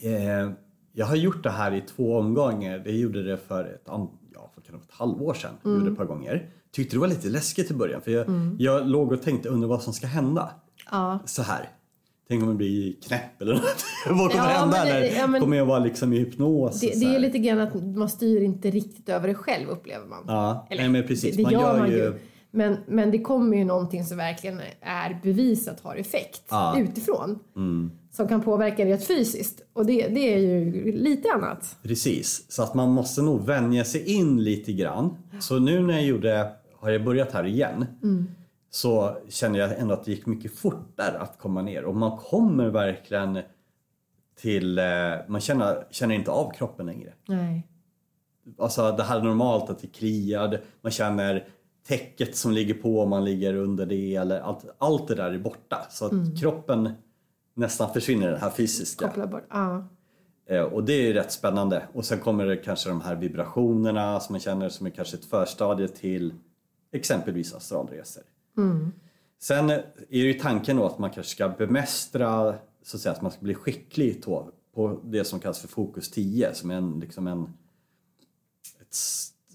Eh, 0.00 0.50
jag 0.92 1.06
har 1.06 1.16
gjort 1.16 1.42
det 1.42 1.50
här 1.50 1.72
i 1.74 1.80
två 1.80 2.16
omgångar. 2.18 2.82
Jag 2.84 2.94
gjorde 2.94 3.22
det 3.22 3.36
för 3.36 3.64
ett, 3.64 3.82
ja, 3.86 4.10
för 4.54 4.60
kan 4.60 4.64
det 4.66 4.72
vara 4.72 4.82
ett 4.82 4.94
halvår 4.94 5.34
sedan. 5.34 5.50
Jag 5.62 5.72
Gjorde 5.72 5.84
det 5.84 5.90
ett 5.90 5.98
par 5.98 6.04
gånger. 6.04 6.50
Tyckte 6.72 6.96
det 6.96 7.00
var 7.00 7.08
lite 7.08 7.28
läskigt 7.28 7.70
i 7.70 7.74
början 7.74 8.00
för 8.00 8.10
jag, 8.10 8.26
jag 8.58 8.86
låg 8.88 9.12
och 9.12 9.22
tänkte 9.22 9.48
undra 9.48 9.68
vad 9.68 9.82
som 9.82 9.92
ska 9.92 10.06
hända. 10.06 10.50
Ja. 10.90 11.18
Så 11.24 11.42
här. 11.42 11.68
Tänk 12.32 12.42
om 12.42 12.48
jag 12.48 12.56
blir 12.56 12.92
knäpp 13.06 13.42
eller 13.42 13.54
något. 13.54 13.84
vad 14.06 14.30
kommer 14.30 14.34
Ja, 14.50 14.58
hända? 14.58 14.84
det- 14.84 14.90
Eller 14.90 15.16
ja, 15.18 15.26
men- 15.26 15.40
kommer 15.40 15.56
jag 15.56 15.66
vara 15.66 15.78
liksom 15.78 16.12
i 16.12 16.18
hypnos? 16.18 16.80
Det, 16.80 17.00
det 17.00 17.14
är 17.14 17.18
lite 17.18 17.38
grann 17.38 17.60
att 17.60 17.74
man 17.96 18.08
styr 18.08 18.42
inte 18.42 18.70
riktigt 18.70 19.08
över 19.08 19.28
det 19.28 19.34
själv 19.34 19.68
upplever 19.68 20.06
man. 20.06 20.24
Ja, 20.26 20.66
Eller, 20.70 20.82
nej 20.82 20.90
men 20.90 21.06
precis. 21.06 21.30
Det, 21.30 21.36
det 21.36 21.42
man 21.42 21.52
gör, 21.52 21.60
gör 21.60 21.78
man 21.78 21.90
ju. 21.90 21.96
ju... 21.96 22.12
Men, 22.50 22.76
men 22.86 23.10
det 23.10 23.18
kommer 23.18 23.56
ju 23.56 23.64
någonting 23.64 24.04
som 24.04 24.16
verkligen 24.16 24.60
är 24.80 25.20
bevisat 25.22 25.80
har 25.80 25.96
effekt 25.96 26.42
Ja. 26.50 26.74
Mm. 26.76 26.88
utifrån. 26.88 27.38
Som 28.12 28.28
kan 28.28 28.40
påverka 28.42 28.84
rent 28.84 29.06
fysiskt. 29.06 29.60
Och 29.72 29.86
det, 29.86 30.08
det 30.08 30.34
är 30.34 30.38
ju 30.38 30.92
lite 30.92 31.28
annat. 31.34 31.76
Precis, 31.82 32.44
så 32.52 32.62
att 32.62 32.74
man 32.74 32.90
måste 32.90 33.22
nog 33.22 33.46
vänja 33.46 33.84
sig 33.84 34.04
in 34.14 34.44
lite 34.44 34.72
grann. 34.72 35.16
Så 35.40 35.58
nu 35.58 35.80
när 35.80 35.94
jag 35.94 36.04
gjorde, 36.04 36.48
har 36.80 36.90
jag 36.90 37.04
börjat 37.04 37.32
här 37.32 37.44
igen, 37.46 37.86
så 38.74 39.16
känner 39.28 39.58
jag 39.58 39.78
ändå 39.78 39.94
att 39.94 40.04
det 40.04 40.10
gick 40.10 40.26
mycket 40.26 40.54
fortare 40.54 41.18
att 41.18 41.38
komma 41.38 41.62
ner 41.62 41.84
och 41.84 41.96
man 41.96 42.18
kommer 42.18 42.68
verkligen 42.68 43.38
till, 44.40 44.78
eh, 44.78 44.84
man 45.28 45.40
känner, 45.40 45.86
känner 45.90 46.14
inte 46.14 46.30
av 46.30 46.50
kroppen 46.52 46.86
längre. 46.86 47.12
Nej. 47.28 47.68
Alltså 48.58 48.92
det 48.92 49.02
här 49.02 49.18
är 49.18 49.22
normalt 49.22 49.70
att 49.70 49.78
det 49.78 49.86
kliar, 49.86 50.60
man 50.80 50.92
känner 50.92 51.48
täcket 51.86 52.36
som 52.36 52.52
ligger 52.52 52.74
på 52.74 53.00
om 53.00 53.10
man 53.10 53.24
ligger 53.24 53.54
under 53.54 53.86
det 53.86 54.16
eller 54.16 54.40
allt, 54.40 54.64
allt 54.78 55.08
det 55.08 55.14
där 55.14 55.30
är 55.30 55.38
borta. 55.38 55.86
Så 55.90 56.06
att 56.06 56.40
kroppen 56.40 56.90
nästan 57.54 57.92
försvinner 57.92 58.30
det 58.30 58.38
här 58.38 58.50
fysiska. 58.50 59.06
Koppla 59.08 59.26
bort. 59.26 59.46
Ja. 59.50 59.84
Eh, 60.46 60.62
Och 60.62 60.84
det 60.84 60.92
är 60.92 61.12
rätt 61.14 61.32
spännande. 61.32 61.82
Och 61.92 62.04
sen 62.04 62.18
kommer 62.20 62.46
det 62.46 62.56
kanske 62.56 62.88
de 62.88 63.00
här 63.00 63.14
vibrationerna 63.14 64.20
som 64.20 64.32
man 64.32 64.40
känner 64.40 64.68
som 64.68 64.86
är 64.86 64.90
kanske 64.90 65.16
ett 65.16 65.24
förstadie 65.24 65.88
till 65.88 66.34
exempelvis 66.92 67.54
astralresor. 67.54 68.22
Sen 69.38 69.70
är 69.70 69.82
ju 70.08 70.34
tanken 70.34 70.76
då 70.76 70.86
att 70.86 70.98
man 70.98 71.10
kanske 71.10 71.32
ska 71.32 71.48
bemästra, 71.48 72.54
så 72.82 72.96
att 72.96 73.00
säga, 73.00 73.12
att 73.12 73.22
man 73.22 73.30
ska 73.30 73.40
bli 73.40 73.54
skicklig 73.54 74.22
då, 74.24 74.50
på 74.74 75.00
det 75.04 75.24
som 75.24 75.40
kallas 75.40 75.60
för 75.60 75.68
fokus 75.68 76.10
10 76.10 76.54
som 76.54 76.70
är 76.70 76.74
en, 76.74 77.00
liksom 77.00 77.26
en, 77.26 77.42
ett 78.80 78.94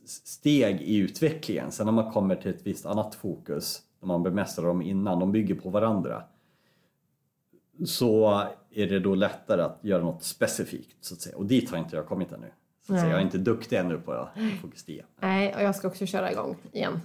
steg 0.10 0.82
i 0.82 0.98
utvecklingen. 0.98 1.72
Sen 1.72 1.86
när 1.86 1.94
man 1.94 2.12
kommer 2.12 2.36
till 2.36 2.52
ett 2.52 2.68
visst 2.68 2.86
annat 2.86 3.16
fokus, 3.16 3.82
när 4.00 4.08
man 4.08 4.24
bemästrar 4.24 4.66
dem 4.66 4.82
innan, 4.82 5.20
de 5.20 5.32
bygger 5.32 5.56
på 5.56 5.70
varandra 5.70 6.24
så 7.86 8.44
är 8.72 8.88
det 8.88 9.00
då 9.00 9.16
lättare 9.16 9.62
att 9.62 9.80
göra 9.82 10.04
något 10.04 10.24
specifikt 10.24 11.06
så 11.06 11.14
att 11.14 11.22
säga. 11.22 11.38
Och 11.38 11.46
dit 11.46 11.72
har 11.72 11.78
inte 11.78 11.96
jag 11.96 12.08
kommit 12.08 12.32
ännu. 12.32 12.52
Så 12.88 12.94
att 12.94 13.00
säga. 13.00 13.12
Jag 13.12 13.20
är 13.20 13.26
inte 13.26 13.38
duktig 13.38 13.78
ännu 13.78 13.98
på 13.98 14.30
Fokus 14.62 14.84
10. 14.84 15.06
Nej, 15.20 15.56
och 15.56 15.62
jag 15.62 15.76
ska 15.76 15.88
också 15.88 16.06
köra 16.06 16.32
igång 16.32 16.58
igen. 16.72 17.00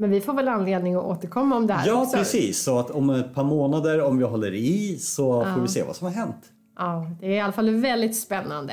Men 0.00 0.10
vi 0.10 0.20
får 0.20 0.32
väl 0.34 0.48
anledning 0.48 0.94
att 0.94 1.04
återkomma 1.04 1.56
om 1.56 1.66
det 1.66 1.74
här 1.74 1.86
Ja 1.86 2.02
också. 2.02 2.16
precis, 2.16 2.62
så 2.62 2.78
att 2.78 2.90
om 2.90 3.10
ett 3.10 3.34
par 3.34 3.44
månader 3.44 4.02
om 4.02 4.18
vi 4.18 4.24
håller 4.24 4.54
i 4.54 4.98
så 4.98 5.44
får 5.54 5.60
vi 5.60 5.68
se 5.68 5.82
vad 5.82 5.96
som 5.96 6.06
har 6.06 6.14
hänt. 6.14 6.36
Ja, 6.78 7.06
det 7.20 7.26
är 7.26 7.30
i 7.30 7.40
alla 7.40 7.52
fall 7.52 7.70
väldigt 7.70 8.16
spännande. 8.16 8.72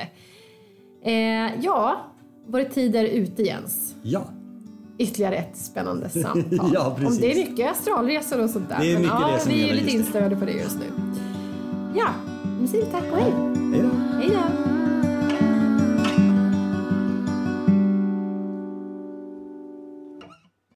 Eh, 1.04 1.60
ja, 1.62 1.96
vår 2.46 2.64
tid 2.64 2.96
är 2.96 3.04
ute 3.04 3.42
Jens. 3.42 3.94
Ja, 4.02 4.22
Ytterligare 4.98 5.34
ett 5.36 5.56
spännande 5.56 6.08
samtal. 6.22 6.70
Ja, 6.74 6.96
precis. 6.98 7.16
Om 7.16 7.20
det 7.20 7.32
är 7.32 7.48
mycket 7.50 7.70
astralresor 7.72 8.42
och 8.44 8.50
sånt 8.50 8.68
där. 8.68 8.78
Det 8.80 8.90
är 8.90 8.92
men 8.92 9.02
mycket 9.02 9.18
ja, 9.20 9.30
det 9.32 9.40
som 9.40 9.52
vi 9.52 9.70
är 9.70 9.74
lite 9.74 9.90
instörda 9.90 10.36
på 10.36 10.44
det 10.44 10.52
just 10.52 10.76
nu. 10.78 10.86
Ja, 11.94 12.08
nu 12.60 12.66
säger 12.68 12.84
vi 12.84 12.90
tack 12.90 13.04
och 13.12 13.18
hej. 13.18 13.32
hej 13.72 13.82
då. 13.82 14.16
Hej 14.18 14.30
då. 14.30 14.87